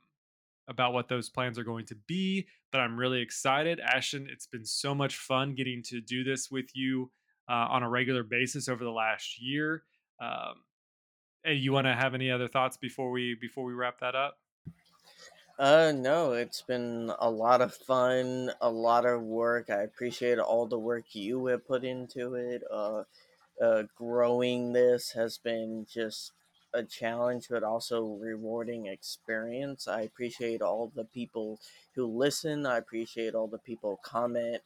about 0.69 0.93
what 0.93 1.09
those 1.09 1.29
plans 1.29 1.59
are 1.59 1.63
going 1.63 1.85
to 1.85 1.95
be 2.07 2.47
but 2.71 2.79
i'm 2.79 2.95
really 2.95 3.21
excited 3.21 3.79
ashton 3.79 4.27
it's 4.31 4.47
been 4.47 4.65
so 4.65 4.95
much 4.95 5.17
fun 5.17 5.55
getting 5.55 5.83
to 5.83 5.99
do 5.99 6.23
this 6.23 6.49
with 6.49 6.67
you 6.73 7.11
uh, 7.49 7.67
on 7.69 7.83
a 7.83 7.89
regular 7.89 8.23
basis 8.23 8.69
over 8.69 8.83
the 8.83 8.91
last 8.91 9.41
year. 9.41 9.83
Um, 10.21 10.63
you 11.45 11.73
want 11.73 11.87
to 11.87 11.95
have 11.95 12.13
any 12.13 12.29
other 12.29 12.47
thoughts 12.47 12.77
before 12.77 13.11
we 13.11 13.35
before 13.39 13.63
we 13.63 13.73
wrap 13.73 13.99
that 14.01 14.15
up? 14.15 14.37
Uh, 15.57 15.91
no, 15.93 16.33
it's 16.33 16.61
been 16.61 17.11
a 17.19 17.29
lot 17.29 17.61
of 17.61 17.73
fun, 17.73 18.51
a 18.61 18.69
lot 18.69 19.05
of 19.05 19.21
work. 19.21 19.69
I 19.69 19.81
appreciate 19.81 20.39
all 20.39 20.67
the 20.67 20.79
work 20.79 21.03
you 21.13 21.47
have 21.47 21.67
put 21.67 21.83
into 21.83 22.35
it. 22.35 22.61
Uh, 22.71 23.03
uh, 23.61 23.83
growing 23.97 24.71
this 24.71 25.11
has 25.11 25.37
been 25.37 25.85
just 25.91 26.31
a 26.73 26.83
challenge, 26.83 27.47
but 27.49 27.63
also 27.63 28.03
rewarding 28.21 28.85
experience. 28.85 29.87
I 29.87 30.01
appreciate 30.01 30.61
all 30.61 30.91
the 30.95 31.05
people 31.05 31.59
who 31.95 32.05
listen. 32.05 32.65
I 32.65 32.77
appreciate 32.77 33.35
all 33.35 33.47
the 33.47 33.57
people 33.57 33.99
comment 34.03 34.61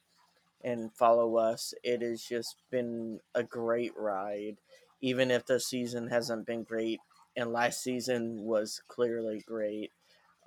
and 0.63 0.93
follow 0.93 1.37
us. 1.37 1.73
It 1.83 2.01
has 2.01 2.23
just 2.23 2.55
been 2.71 3.19
a 3.35 3.43
great 3.43 3.93
ride, 3.97 4.57
even 5.01 5.31
if 5.31 5.45
the 5.45 5.59
season 5.59 6.09
hasn't 6.09 6.45
been 6.45 6.63
great. 6.63 6.99
And 7.35 7.51
last 7.51 7.81
season 7.81 8.43
was 8.43 8.81
clearly 8.87 9.43
great. 9.45 9.91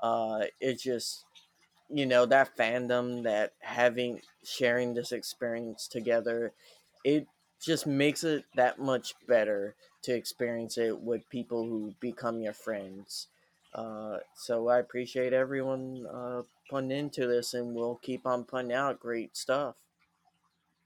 Uh, 0.00 0.44
it 0.60 0.78
just, 0.80 1.24
you 1.90 2.06
know, 2.06 2.26
that 2.26 2.56
fandom, 2.56 3.24
that 3.24 3.52
having 3.60 4.20
sharing 4.44 4.94
this 4.94 5.12
experience 5.12 5.88
together, 5.88 6.52
it 7.04 7.26
just 7.66 7.86
makes 7.86 8.24
it 8.24 8.44
that 8.54 8.78
much 8.78 9.14
better 9.26 9.74
to 10.02 10.14
experience 10.14 10.78
it 10.78 11.00
with 11.00 11.28
people 11.28 11.64
who 11.64 11.94
become 12.00 12.40
your 12.40 12.52
friends. 12.52 13.26
Uh, 13.74 14.18
so 14.34 14.68
I 14.68 14.78
appreciate 14.78 15.32
everyone 15.32 16.06
uh, 16.06 16.42
putting 16.70 16.92
into 16.92 17.26
this, 17.26 17.52
and 17.52 17.74
we'll 17.74 18.00
keep 18.02 18.26
on 18.26 18.44
putting 18.44 18.72
out 18.72 19.00
great 19.00 19.36
stuff. 19.36 19.74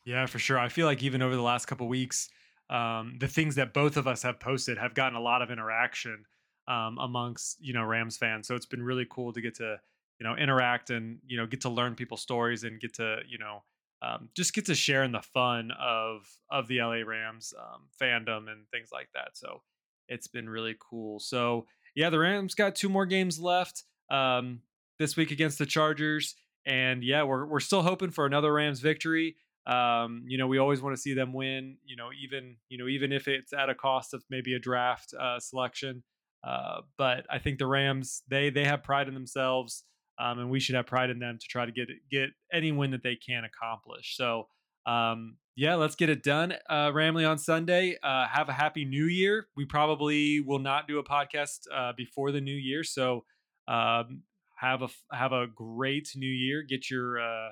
Yeah, 0.05 0.27
for 0.27 0.39
sure. 0.39 0.59
I 0.59 0.69
feel 0.69 0.87
like 0.87 1.03
even 1.03 1.23
over 1.23 1.37
the 1.37 1.43
last 1.43 1.67
couple 1.67 1.87
weeks, 1.87 2.31
um, 2.71 3.17
the 3.21 3.29
things 3.29 3.57
that 3.57 3.75
both 3.75 3.97
of 3.97 4.07
us 4.07 4.23
have 4.23 4.41
posted 4.41 4.79
have 4.79 4.95
gotten 4.95 5.17
a 5.17 5.21
lot 5.21 5.43
of 5.43 5.51
interaction 5.51 6.25
um, 6.67 6.99
amongst 6.99 7.59
you 7.61 7.75
know 7.75 7.85
Rams 7.85 8.17
fans. 8.17 8.47
So 8.47 8.55
it's 8.55 8.67
been 8.67 8.83
really 8.83 9.07
cool 9.11 9.33
to 9.33 9.41
get 9.41 9.57
to 9.57 9.81
you 10.19 10.25
know 10.25 10.37
interact 10.37 10.91
and 10.91 11.19
you 11.27 11.37
know 11.37 11.47
get 11.47 11.61
to 11.63 11.69
learn 11.69 11.95
people's 11.95 12.23
stories 12.23 12.65
and 12.65 12.81
get 12.81 12.95
to 12.95 13.19
you 13.29 13.39
know 13.39 13.63
um, 14.03 14.29
just 14.35 14.55
get 14.55 14.67
to 14.67 14.75
share 14.75 15.03
in 15.03 15.13
the 15.13 15.23
fun 15.23 15.71
of 15.79 16.23
of 16.51 16.69
the 16.69 16.79
LA 16.79 17.03
Rams 17.07 17.53
um, 17.59 17.83
fandom 18.01 18.51
and 18.51 18.67
things 18.73 18.91
like 18.93 19.09
that. 19.15 19.31
So 19.35 19.63
it's 20.09 20.27
been 20.27 20.49
really 20.49 20.77
cool. 20.81 21.21
So 21.21 21.67
yeah, 21.95 22.11
the 22.11 22.19
Rams 22.19 22.55
got 22.55 22.75
two 22.75 22.89
more 22.89 23.07
games 23.07 23.39
left 23.39 23.85
um, 24.11 24.61
this 24.99 25.17
week 25.17 25.31
against 25.31 25.59
the 25.59 25.67
Chargers, 25.67 26.35
and 26.67 27.03
yeah, 27.05 27.23
we're 27.25 27.47
we're 27.47 27.61
still 27.61 27.83
hoping 27.83 28.11
for 28.11 28.27
another 28.27 28.53
Rams 28.53 28.81
victory. 28.81 29.37
Um, 29.67 30.25
you 30.27 30.39
know, 30.39 30.47
we 30.47 30.59
always 30.59 30.81
want 30.81 30.97
to 30.97 31.01
see 31.01 31.15
them 31.15 31.33
win. 31.33 31.77
You 31.85 31.97
know, 31.97 32.09
even 32.23 32.57
you 32.69 32.79
know 32.79 32.89
even 32.89 33.13
if 33.13 33.29
it's 33.29 33.53
at 33.53 33.69
a 33.69 33.75
cost 33.75 34.15
of 34.15 34.25
maybe 34.31 34.55
a 34.55 34.59
draft 34.59 35.15
uh, 35.19 35.39
selection. 35.39 36.03
Uh, 36.43 36.81
but 36.97 37.27
I 37.29 37.39
think 37.39 37.59
the 37.59 37.67
Rams 37.67 38.23
they 38.29 38.49
they 38.51 38.65
have 38.65 38.83
pride 38.83 39.09
in 39.09 39.15
themselves, 39.15 39.85
um, 40.21 40.39
and 40.39 40.51
we 40.51 40.61
should 40.61 40.75
have 40.75 40.87
pride 40.87 41.11
in 41.11 41.19
them 41.19 41.39
to 41.41 41.47
try 41.49 41.65
to 41.65 41.73
get 41.73 41.89
get 42.11 42.31
any 42.53 42.73
win 42.73 42.91
that 42.91 43.03
they 43.03 43.17
can 43.17 43.45
accomplish. 43.45 44.17
So 44.17 44.49
um, 44.87 45.37
yeah, 45.57 45.75
let's 45.75 45.95
get 45.95 46.09
it 46.09 46.23
done. 46.23 46.55
Uh, 46.69 46.91
Ramily 46.91 47.29
on 47.29 47.39
Sunday. 47.39 47.99
Uh, 48.03 48.27
have 48.27 48.49
a 48.49 48.53
happy 48.53 48.85
New 48.85 49.07
Year. 49.07 49.47
We 49.57 49.65
probably 49.65 50.41
will 50.41 50.59
not 50.59 50.89
do 50.89 50.99
a 50.99 51.05
podcast 51.05 51.61
uh, 51.75 51.93
before 51.97 52.33
the 52.33 52.41
New 52.41 52.55
Year, 52.55 52.85
so 52.85 53.25
um, 53.69 54.23
have 54.59 54.83
a 54.83 54.89
have 55.13 55.33
a 55.33 55.47
great 55.47 56.11
New 56.17 56.31
Year. 56.31 56.63
Get 56.63 56.91
your 56.91 57.21
uh, 57.21 57.51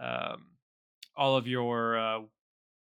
um, 0.00 0.46
all 1.16 1.36
of 1.36 1.46
your 1.46 1.98
uh, 1.98 2.20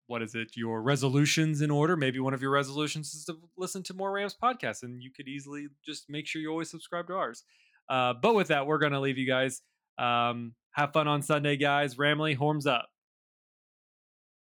what 0.07 0.23
is 0.23 0.35
it? 0.35 0.57
Your 0.57 0.83
resolutions 0.83 1.61
in 1.61 1.71
order. 1.71 1.97
Maybe 1.97 2.19
one 2.19 2.35
of 2.35 2.43
your 2.43 2.51
resolutions 2.51 3.15
is 3.15 3.25
to 3.27 3.37
listen 3.57 3.83
to 3.85 3.95
more 3.95 4.13
Rams 4.13 4.37
podcasts, 4.41 4.83
and 4.83 5.03
you 5.03 5.11
could 5.15 5.29
easily 5.29 5.69
just 5.85 6.09
make 6.09 6.27
sure 6.27 6.41
you 6.41 6.51
always 6.51 6.71
subscribe 6.71 7.07
to 7.09 7.15
ours. 7.15 7.45
Uh, 7.89 8.15
but 8.21 8.35
with 8.35 8.49
that, 8.49 8.67
we're 8.67 8.79
gonna 8.79 9.01
leave 9.01 9.19
you 9.19 9.27
guys. 9.27 9.63
Um, 9.99 10.55
have 10.73 10.93
fun 10.93 11.09
on 11.09 11.23
Sunday, 11.23 11.57
guys. 11.57 11.97
Ramily, 11.97 12.37
horns 12.37 12.67
up. 12.67 12.89